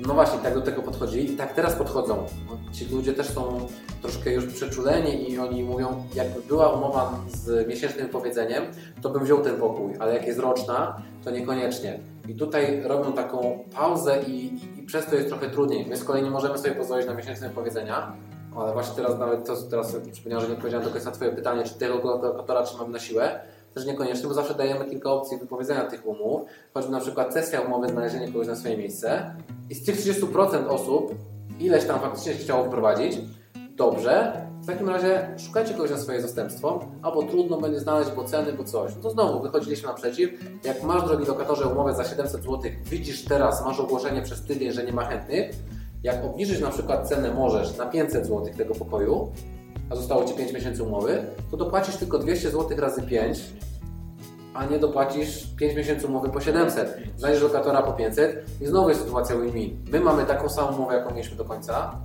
[0.01, 2.27] No właśnie, tak do tego podchodzi i tak teraz podchodzą.
[2.47, 3.67] No, Ci ludzie też są
[4.03, 8.65] troszkę już przeczuleni i oni mówią, jakby była umowa z miesięcznym powiedzeniem,
[9.03, 12.01] to bym wziął ten pokój, ale jak jest roczna, to niekoniecznie.
[12.29, 15.87] I tutaj robią taką pauzę i, i, i przez to jest trochę trudniej.
[15.87, 18.13] My z kolei nie możemy sobie pozwolić na miesięczne powiedzenia,
[18.57, 21.65] ale właśnie teraz nawet to, teraz przypomniałem, że nie odpowiedziałem do końca na Twoje pytanie,
[21.65, 23.41] czy tego lokatora trzymamy na siłę.
[23.75, 26.43] Też niekoniecznie, bo zawsze dajemy kilka opcji wypowiedzenia tych umów.
[26.75, 29.35] Choćby na przykład sesja umowy, znalezienie kogoś na swoje miejsce.
[29.71, 31.15] I z tych 30% osób,
[31.61, 33.19] ileś tam faktycznie się chciało wprowadzić,
[33.77, 34.45] dobrze.
[34.63, 38.65] W takim razie szukajcie kogoś na swoje zastępstwo, albo trudno będzie znaleźć, bo ceny, bo
[38.65, 38.97] coś.
[38.97, 40.31] No to znowu wychodziliśmy naprzeciw.
[40.65, 44.85] Jak masz, drogi lokatorze, umowę za 700 zł, widzisz teraz, masz ogłoszenie przez tydzień, że
[44.85, 45.51] nie ma chętnych,
[46.03, 49.33] jak obniżyć na przykład cenę możesz na 500 zł tego pokoju,
[49.91, 53.41] a zostało Ci 5 miesięcy umowy, to dopłacisz tylko 200 zł razy 5,
[54.55, 56.99] a nie dopłacisz 5 miesięcy umowy po 700.
[57.17, 59.85] Znajdziesz lokatora po 500 i znowu jest sytuacja win-win.
[59.93, 62.01] My mamy taką samą umowę, jaką mieliśmy do końca,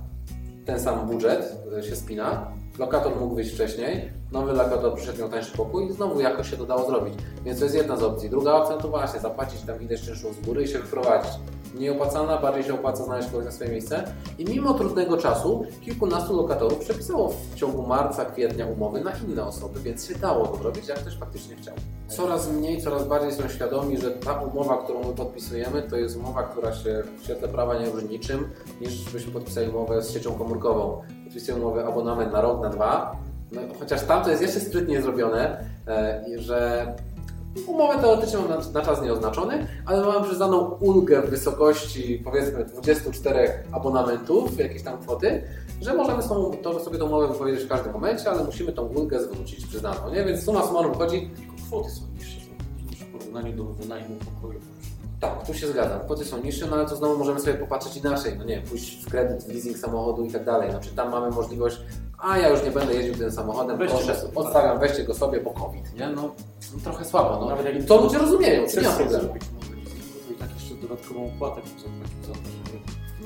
[0.66, 5.56] ten sam budżet y, się spina, lokator mógł wyjść wcześniej, nowy lokator przyszedł miał tańszy
[5.56, 7.14] pokój i znowu jakoś się to dało zrobić.
[7.44, 8.30] Więc to jest jedna z opcji.
[8.30, 11.30] Druga opcja to właśnie zapłacić tam ileś czynszów z góry i się wyprowadzić.
[11.74, 14.04] Mniej opłacana, bardziej się opłaca znaleźć kogoś na swoje miejsce.
[14.38, 19.80] I mimo trudnego czasu kilkunastu lokatorów przepisało w ciągu marca, kwietnia umowy na inne osoby,
[19.80, 21.74] więc się dało to zrobić, jak ktoś faktycznie chciał.
[22.08, 26.42] Coraz mniej, coraz bardziej są świadomi, że ta umowa, którą my podpisujemy, to jest umowa,
[26.42, 28.48] która się w świetle prawa nie różni niczym,
[28.80, 31.02] niż byśmy podpisali umowę z siecią komórkową.
[31.24, 33.16] Podpisujemy umowę abonament na rok, na dwa,
[33.52, 36.86] no, chociaż tam to jest jeszcze sprytnie zrobione, e, że
[37.66, 43.64] umowę teoretycznie mam na, na czas nieoznaczony, ale mamy przyznaną ulgę w wysokości powiedzmy 24
[43.72, 45.42] abonamentów, jakieś tam kwoty,
[45.80, 49.20] że możemy tą, to, sobie tą umowę wypowiedzieć w każdym momencie, ale musimy tą ulgę
[49.22, 50.24] zwrócić przyznaną, nie?
[50.24, 52.40] Więc suma summarum chodzi, Tylko kwoty są niższe
[52.90, 54.60] niż w porównaniu do wynajmu pokoju.
[55.20, 58.34] tak, tu się zgadzam, kwoty są niższe, no ale to znowu możemy sobie popatrzeć inaczej,
[58.38, 61.30] no nie, pójść w kredyt, w leasing samochodu i tak dalej, no czy tam mamy
[61.30, 61.80] możliwość,
[62.22, 64.34] a ja już nie będę jeździł tym samochodem, Weźcie proszę, sobie.
[64.34, 66.06] odstawiam, weźcie go sobie, bo COVID, nie?
[66.08, 67.48] No, no trochę słabo, no.
[67.48, 69.28] Nawet jak To ludzie rozumieją, czy nie ma problemu.
[69.28, 69.34] to
[70.32, 72.38] i tak jeszcze dodatkową opłatę bym zapłacił za to.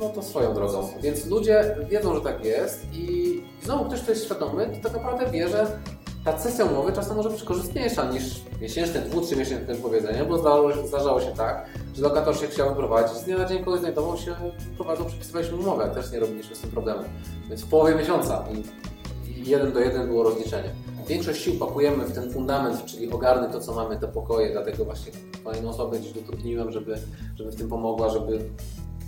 [0.01, 0.89] No to swoją drogą.
[1.03, 5.31] Więc ludzie wiedzą, że tak jest i znowu ktoś, kto jest świadomy, to tak naprawdę
[5.31, 5.79] wie, że
[6.25, 8.25] ta sesja umowy czasem może być korzystniejsza niż
[8.61, 13.17] miesięczne, dwu, trzy miesięczne wypowiedzenie, bo zdarzało, zdarzało się tak, że lokator się chciał wyprowadzić,
[13.17, 14.35] z dnia na dzień kogoś znajdował się,
[14.77, 17.03] prowadzą, przepisywaliśmy umowę, też nie robiliśmy z tym problemu.
[17.49, 18.65] Więc w połowie miesiąca i,
[19.51, 20.71] jeden do jeden było rozliczenie.
[21.09, 25.13] Większość sił pakujemy w ten fundament, czyli ogarnę to, co mamy, te pokoje, dlatego właśnie
[25.45, 26.99] kolejną osobę gdzieś dotrudniłem, żeby,
[27.37, 28.39] żeby w tym pomogła, żeby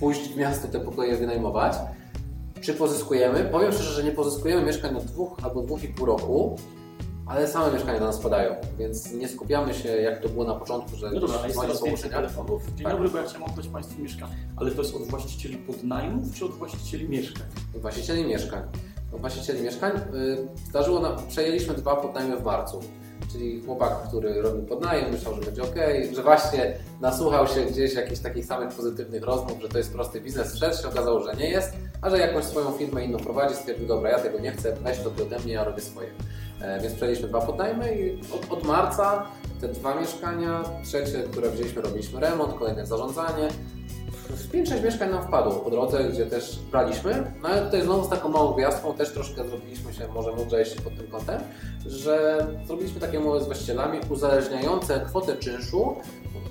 [0.01, 1.73] pójść w miasto te pokoje wynajmować.
[2.61, 3.49] Czy pozyskujemy?
[3.53, 6.57] Powiem szczerze, że nie pozyskujemy mieszkań od dwóch albo dwóch i pół roku,
[7.27, 10.97] ale same mieszkania do nas spadają, więc nie skupiamy się, jak to było na początku,
[10.97, 12.63] że No dobra, ale jest coraz więcej telefonów.
[12.75, 12.93] Dzień Tak.
[12.93, 14.35] dobry, bo ja chciałem oddać Państwu mieszkanie.
[14.57, 17.47] Ale to jest od właścicieli podnajmów, czy od właścicieli mieszkań?
[17.75, 18.63] Właścicieli mieszkań.
[19.13, 19.93] No, właścicieli mieszkań.
[19.97, 20.37] y,
[20.69, 22.81] Zdarzyło nam, przejęliśmy dwa podnajmy w marcu.
[23.33, 25.75] Czyli chłopak, który robił podnajem, myślał, że będzie ok,
[26.15, 30.55] że właśnie nasłuchał się gdzieś jakichś takich samych pozytywnych rozmów, że to jest prosty biznes,
[30.55, 31.73] wszedł się okazało, że nie jest,
[32.03, 35.11] a że jakąś swoją firmę inną prowadzi, stwierdził, dobra, ja tego nie chcę, weź to
[35.23, 36.09] ode mnie, ja robię swoje.
[36.61, 39.27] E, Więc przejęliśmy dwa podnajmy i od, od marca
[39.61, 43.49] te dwa mieszkania, trzecie, które wzięliśmy, robiliśmy remont, kolejne zarządzanie.
[44.53, 48.29] 5-6 mieszkań nam wpadło po drodze, gdzie też braliśmy, no ale tutaj znowu z taką
[48.29, 51.41] małą gwiazdką też troszkę zrobiliśmy się może mądrzejsi pod tym kątem,
[51.87, 55.97] że zrobiliśmy takie umowy z właścicielami uzależniające kwotę czynszu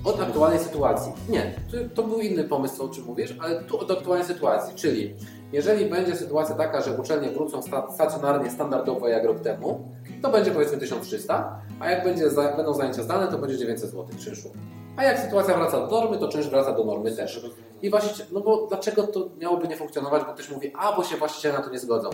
[0.04, 1.12] od aktualnej sytuacji.
[1.28, 1.54] Nie,
[1.94, 5.14] to, był inny pomysł, o czym mówisz, ale tu od aktualnej sytuacji, czyli
[5.52, 9.88] jeżeli będzie sytuacja taka, że uczelnie wrócą sta- stacjonarnie, standardowo jak rok temu,
[10.22, 12.24] to będzie powiedzmy 1300, a jak będzie
[12.56, 14.50] będą zajęcia zdalne, to będzie 900 zł czynszu.
[14.96, 17.40] A jak sytuacja wraca do normy, to czynsz wraca do normy też.
[17.82, 21.16] I właściciel, no bo dlaczego to miałoby nie funkcjonować, bo ktoś mówi, a bo się
[21.16, 22.10] właściciele na to nie zgodzą.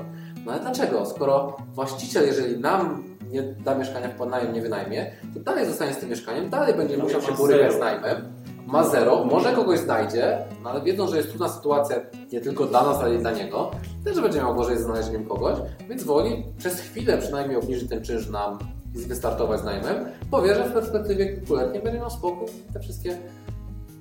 [0.46, 1.07] No ale dlaczego?
[1.07, 5.98] Skoro właściciel, jeżeli nam nie da mieszkania w podnajem, nie wynajmie, to dalej zostanie z
[5.98, 8.32] tym mieszkaniem, dalej będzie No, musiał się borykać z najmem,
[8.72, 11.96] ma zero, może kogoś znajdzie, no ale wiedzą, że jest trudna sytuacja
[12.32, 13.70] nie tylko dla nas, ale i dla niego,
[14.04, 15.58] też będzie miał gorzej z znalezieniem kogoś,
[15.88, 18.58] więc woli przez chwilę przynajmniej obniżyć ten czynsz nam
[18.94, 23.18] i wystartować z najmem, bo wie, że w perspektywie kilkuletniej będzie miał spokój te wszystkie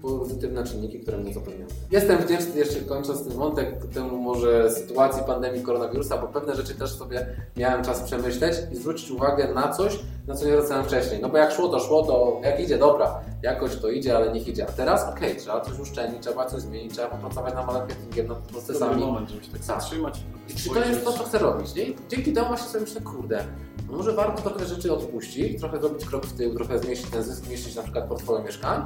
[0.01, 1.65] pozytywne czynniki, które mu zapewniają.
[1.91, 6.91] Jestem wdzięczny, jeszcze kończąc ten wątek, temu może sytuacji pandemii koronawirusa, bo pewne rzeczy też
[6.97, 7.27] sobie
[7.57, 11.21] miałem czas przemyśleć i zwrócić uwagę na coś, na co nie zwracałem wcześniej.
[11.21, 14.47] No bo jak szło, to szło, to jak idzie, dobra, jakoś to idzie, ale niech
[14.47, 14.67] idzie.
[14.69, 18.51] A teraz okej, trzeba coś uszczelnić, trzeba coś zmienić, trzeba popracować nad marketingiem, nad Dobry
[18.53, 19.01] procesami.
[19.05, 19.81] moment, żeby się tak Tak.
[19.81, 20.23] zatrzymać.
[20.49, 21.75] I czy to jest to, co chcę robić?
[21.75, 21.83] Nie?
[21.83, 23.43] I Dzięki temu właśnie sobie myślę, kurde,
[23.91, 27.43] no może warto trochę rzeczy odpuścić, trochę zrobić krok w tył, trochę zmniejszyć ten zysk,
[27.43, 28.81] zmniejszyć na przykład portfolio mieszkań,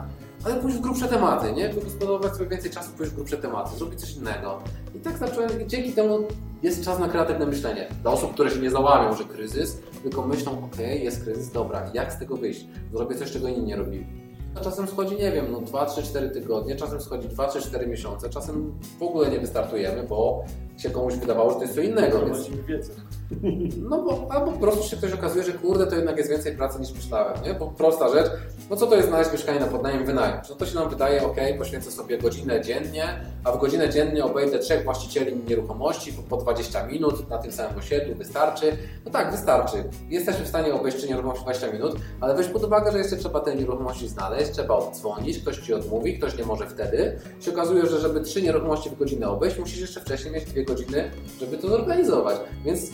[0.46, 1.70] ale pójść w grubsze tematy, nie?
[1.70, 4.60] Wygospodarować sobie więcej czasu, pójść w grubsze tematy, zrobić coś innego.
[4.96, 6.20] I tak zacząłem, dzięki temu
[6.64, 7.88] jest czas na kreatywne myślenie.
[8.02, 12.14] Dla osób, które się nie załamią, że kryzys, tylko myślą, okej, jest kryzys, dobra, jak
[12.14, 12.68] z tego wyjść?
[12.94, 14.08] Zrobię coś, czego inni nie robili.
[14.56, 17.88] A czasem schodzi, nie wiem, no 2, 3, 4 tygodnie, czasem schodzi 2, 3, 4
[17.88, 20.46] miesiące, czasem w ogóle nie wystartujemy, bo
[20.78, 22.94] się komuś wydawało, że to jest co innego, więc Prowadzimy wiedzę.
[23.90, 26.80] No bo albo po prostu się ktoś okazuje, że kurde, to jednak jest więcej pracy
[26.80, 27.54] niż myślałem, nie?
[27.54, 28.28] Bo prosta rzecz,
[28.70, 30.38] no co to jest znaleźć mieszkanie na podnajem, wynajem?
[30.50, 34.60] No to się nam wydaje, ok, poświęcę sobie godzinę dziennie, a w godzinę dziennie obejdę
[34.60, 38.78] trzech właścicieli nieruchomości po- po 20 minut na tym samym osiedlu, wystarczy?
[39.06, 39.84] No tak, wystarczy.
[40.10, 43.18] Jesteśmy w stanie obejść trzy nieruchomości w 20 minut, ale weź pod uwagę, że jeszcze
[43.18, 47.20] trzeba te nieruchomości znaleźć, trzeba oddzwonić, ktoś Ci odmówi, ktoś nie może wtedy.
[47.42, 51.12] Się okazuje, że żeby trzy nieruchomości w godzinę obejść, musisz jeszcze wcześniej mieć dwie godziny,
[51.40, 52.36] żeby to zorganizować.
[52.66, 52.92] Więc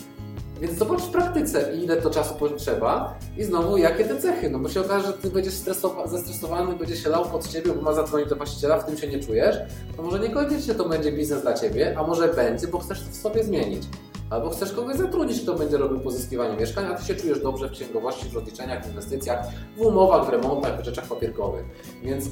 [0.62, 4.50] więc zobacz w praktyce, ile to czasu potrzeba i znowu jakie te cechy.
[4.50, 7.82] No bo się okaże, że ty będziesz stresowa- zestresowany, będziesz się lał pod ciebie, bo
[7.82, 9.56] ma zadzwonić do właściciela, w tym się nie czujesz.
[9.98, 13.16] To może niekoniecznie to będzie biznes dla ciebie, a może będzie, bo chcesz to w
[13.16, 13.84] sobie zmienić.
[14.30, 17.72] Albo chcesz kogoś zatrudnić, kto będzie robił pozyskiwanie mieszkań, a ty się czujesz dobrze w
[17.72, 19.48] księgowości, w rozliczeniach, w inwestycjach,
[19.78, 21.66] w umowach, w remontach, w rzeczach papierkowych.
[22.04, 22.26] Więc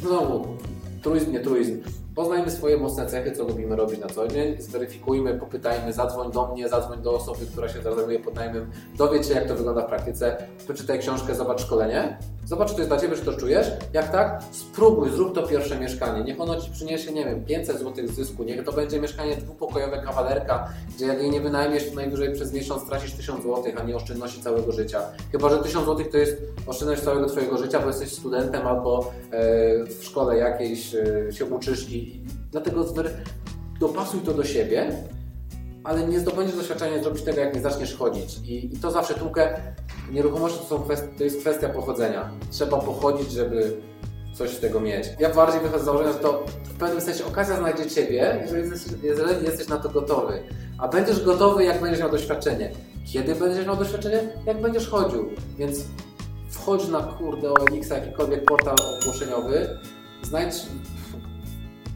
[0.00, 0.46] znowu,
[1.02, 1.82] truizm, nie truizm.
[2.18, 6.68] Poznajmy swoje mocne cechy, co lubimy robić na co dzień, zweryfikujmy, popytajmy, zadzwoń do mnie,
[6.68, 10.98] zadzwoń do osoby, która się zajmuje podnajmem, dowiedz się, jak to wygląda w praktyce, przeczytaj
[10.98, 13.66] książkę, zobacz szkolenie, zobacz, czy to jest dla Ciebie, czy to czujesz.
[13.92, 16.24] Jak tak, spróbuj, zrób to pierwsze mieszkanie.
[16.24, 20.68] Niech ono Ci przyniesie, nie wiem, 500 zł zysku, niech to będzie mieszkanie dwupokojowe kawalerka,
[20.96, 24.42] gdzie jak jej nie wynajmiesz, to najwyżej przez miesiąc tracisz 1000 zł, a nie oszczędności
[24.42, 25.00] całego życia.
[25.32, 29.84] Chyba, że 1000 zł to jest oszczędność całego Twojego życia, bo jesteś studentem albo e,
[29.84, 32.84] w szkole jakiejś e, się uczysz i i dlatego
[33.80, 34.92] dopasuj to do siebie,
[35.84, 38.38] ale nie zdobędziesz doświadczenia nie zrobić tego, jak nie zaczniesz chodzić.
[38.44, 39.60] I, i to zawsze tłukę.
[40.12, 40.84] Nieruchomości to, są
[41.18, 42.30] to jest kwestia pochodzenia.
[42.50, 43.76] Trzeba pochodzić, żeby
[44.34, 45.08] coś z tego mieć.
[45.18, 48.92] Ja bardziej wychodzę z założenia, że to w pewnym sensie okazja znajdzie Ciebie, jeżeli jesteś,
[49.02, 50.42] jeżeli jesteś na to gotowy.
[50.78, 52.72] A będziesz gotowy, jak będziesz miał doświadczenie.
[53.12, 54.20] Kiedy będziesz miał doświadczenie?
[54.46, 55.30] Jak będziesz chodził.
[55.58, 55.84] Więc
[56.50, 59.78] wchodź na kurde OLX, jakikolwiek portal ogłoszeniowy,
[60.22, 60.54] znajdź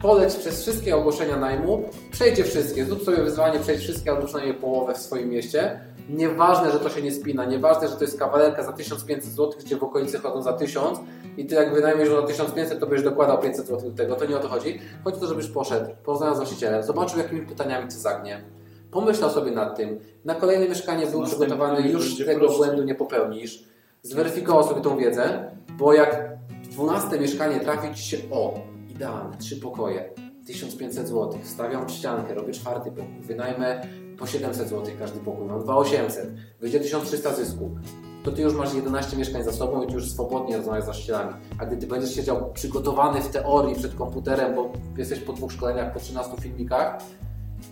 [0.03, 4.93] poleć przez wszystkie ogłoszenia najmu, przejdźcie wszystkie, zrób sobie wyzwanie, przejdź wszystkie albo przynajmniej połowę
[4.93, 5.79] w swoim mieście.
[6.09, 9.77] Nieważne, że to się nie spina, nieważne, że to jest kawalerka za 1500 zł, gdzie
[9.77, 10.99] w okolicy chodzą za 1000
[11.37, 14.15] i ty jak wynajmiesz za 1500, to będziesz dokładał 500 zł do tego.
[14.15, 14.79] To nie o to chodzi.
[15.03, 18.43] Chodzi o to, żebyś poszedł, poznał z właścicielem, zobaczył jakimi pytaniami cię zagnie,
[18.91, 23.63] pomyślał sobie nad tym, na kolejne mieszkanie był przygotowany, już tego błędu nie popełnisz,
[24.01, 29.55] zweryfikował sobie tą wiedzę, bo jak w 12 mieszkanie trafi Ci się o, idealne, trzy
[29.55, 30.13] pokoje,
[30.45, 33.87] 1500 zł, wstawiam ściankę, robię czwarty pokój, wynajmę
[34.17, 37.71] po 700 zł każdy pokój, mam 2800, wyjdzie 1300 zysku,
[38.23, 41.33] to Ty już masz 11 mieszkań za sobą i Ty już swobodnie rozmawiasz z właścicielami.
[41.59, 45.93] A gdy Ty będziesz siedział przygotowany w teorii przed komputerem, bo jesteś po dwóch szkoleniach,
[45.93, 46.97] po 13 filmikach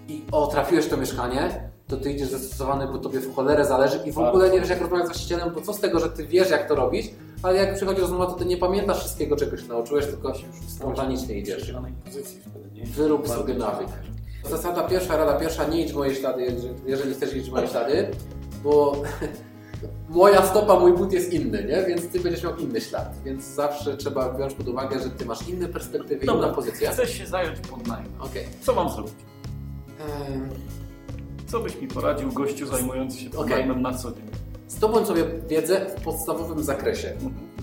[0.08, 4.12] i o, trafiłeś to mieszkanie, to Ty idziesz zastosowany, bo Tobie w cholerę zależy i
[4.12, 6.50] w ogóle nie wiesz jak rozmawiać z właścicielem, bo co z tego, że Ty wiesz
[6.50, 7.14] jak to robić,
[7.44, 10.34] ale jak przychodzi rozmowa, to Ty nie pamiętasz wszystkiego, czego się nauczyłeś, tylko
[10.68, 11.74] spontanicznie idziesz.
[12.86, 13.88] Wyrób sobie nawyk.
[14.50, 18.08] Zasada pierwsza, rada pierwsza, nie idź w moje ślady, jeżeli- chcesz iść w moje ślady,
[18.64, 18.96] bo
[20.10, 21.84] moja stopa, mój but jest inny, nie?
[21.88, 23.16] więc ty będziesz miał inny ślad.
[23.26, 26.92] Więc zawsze trzeba wziąć pod uwagę, że ty masz inne perspektywy, Dobra, inna pozycja.
[26.92, 28.12] Chcesz się zająć podnajmem.
[28.20, 28.46] Okej.
[28.62, 29.14] Co mam zrobić?
[30.00, 30.50] Ehm,
[31.52, 33.40] Co byś mi poradził gościu zajmujący się Okej.
[33.40, 34.26] podnajmem na co dzień?
[34.68, 37.18] Zdobądź sobie wiedzę w podstawowym zakresie.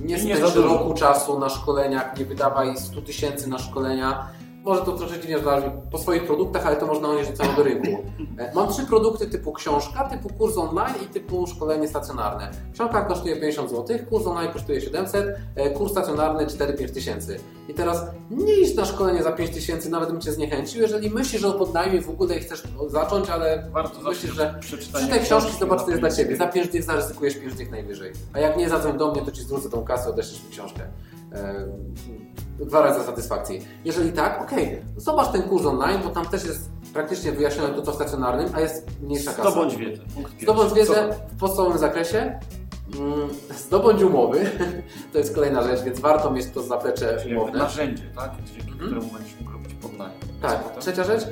[0.05, 4.29] Nie I nie spędź roku czasu na szkoleniach, nie wydawaj 100 tysięcy na szkolenia.
[4.69, 8.03] Może to troszeczkę dziwnie zależy po swoich produktach, ale to można unieść do całego rynku.
[8.39, 12.51] E, Mam trzy produkty typu książka, typu kurs online i typu szkolenie stacjonarne.
[12.73, 17.41] Książka kosztuje 50 zł, kurs online kosztuje 700, e, kurs stacjonarny 4-5 tysięcy.
[17.69, 21.45] I teraz nie idź na szkolenie za 5 tysięcy, nawet bym Cię zniechęcił, jeżeli myślisz
[21.45, 25.53] o podnajmie w ogóle i chcesz zacząć, ale Warto myślisz, że od przeczytania Czytaj książki,
[25.61, 26.37] zobacz, co jest dla Ciebie.
[26.37, 28.13] Za 5 dych zaryzykujesz 5 dych najwyżej.
[28.33, 30.83] A jak nie, zadzwoń do mnie, to Ci zwrócę tą kasę, odeślesz mi książkę.
[32.61, 33.67] Ehm, Gwarancja satysfakcji.
[33.85, 37.93] Jeżeli tak, okej, zobacz ten kurs online, bo tam też jest praktycznie wyjaśnione to, co
[37.93, 39.51] w stacjonarnym, a jest mniejsza kasa.
[39.51, 40.03] Zdobądź wiedzę.
[40.43, 42.39] Zdobądź wiedzę w podstawowym zakresie.
[42.99, 43.29] Mm,
[43.59, 44.51] Zdobądź umowy,
[45.13, 47.59] to jest kolejna rzecz, więc warto mieć to zaplecze Czyli umowne.
[47.59, 48.31] narzędzie, tak?
[48.47, 48.79] Dzięki Mhm.
[48.91, 50.13] któremu będziesz mógł robić podnajem.
[50.43, 51.23] Tak, trzecia rzecz,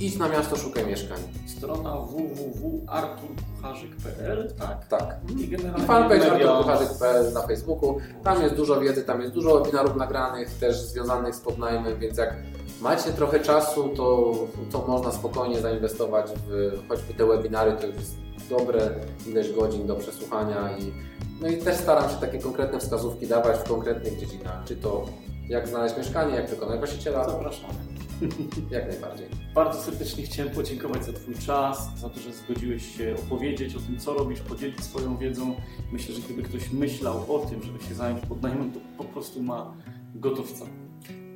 [0.00, 1.18] idź na miasto, szukaj mieszkań.
[1.46, 4.88] Strona www.arturkucharzyk.pl, tak?
[4.88, 5.16] Tak.
[5.38, 7.98] I I fanpage arturkucharzyk.pl na Facebooku.
[8.24, 12.36] Tam jest dużo wiedzy, tam jest dużo webinarów nagranych, też związanych z podnajmem, więc jak
[12.80, 14.34] macie trochę czasu, to,
[14.72, 18.16] to można spokojnie zainwestować w choćby te webinary, to jest
[18.50, 18.90] dobre
[19.26, 20.92] ileś godzin do przesłuchania i
[21.40, 25.06] no i też staram się takie konkretne wskazówki dawać w konkretnych dziedzinach, czy to
[25.48, 27.99] jak znaleźć mieszkanie, jak wykonać właściciela, Zapraszamy.
[28.70, 29.26] jak najbardziej.
[29.54, 33.98] Bardzo serdecznie chciałem podziękować za Twój czas, za to, że zgodziłeś się opowiedzieć o tym,
[33.98, 35.54] co robisz, podzielić swoją wiedzą.
[35.92, 39.74] Myślę, że gdyby ktoś myślał o tym, żeby się zająć podnajmem, to po prostu ma
[40.14, 40.64] gotowca.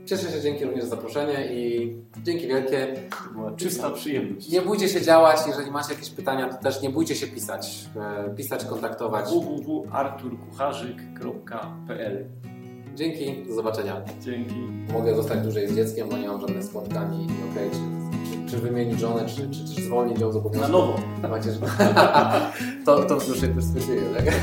[0.07, 2.95] Cieszę się dzięki również za zaproszenie i dzięki wielkie.
[3.33, 4.49] Była czysta przyjemność.
[4.49, 7.85] Nie bójcie się działać, jeżeli macie jakieś pytania, to też nie bójcie się pisać.
[7.97, 9.29] E, Pisać, kontaktować.
[9.29, 12.25] www.arturkucharzyk.pl
[12.95, 14.03] Dzięki, do zobaczenia.
[14.21, 14.55] Dzięki.
[14.93, 17.79] Mogę zostać dłużej z dzieckiem, bo nie mam żadnych spotkań i okej, czy,
[18.31, 20.73] czy, czy wymienić żonę, czy, czy, czy zwolnić ją z obowiązku.
[20.73, 21.01] Na nowo.
[21.31, 21.61] Macie, że...
[22.87, 24.27] to, to w dłuższej perspektywie, tak?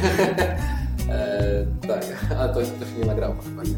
[1.10, 3.64] e, tak, ale to, to się nie nagrało chyba.
[3.64, 3.72] Nie?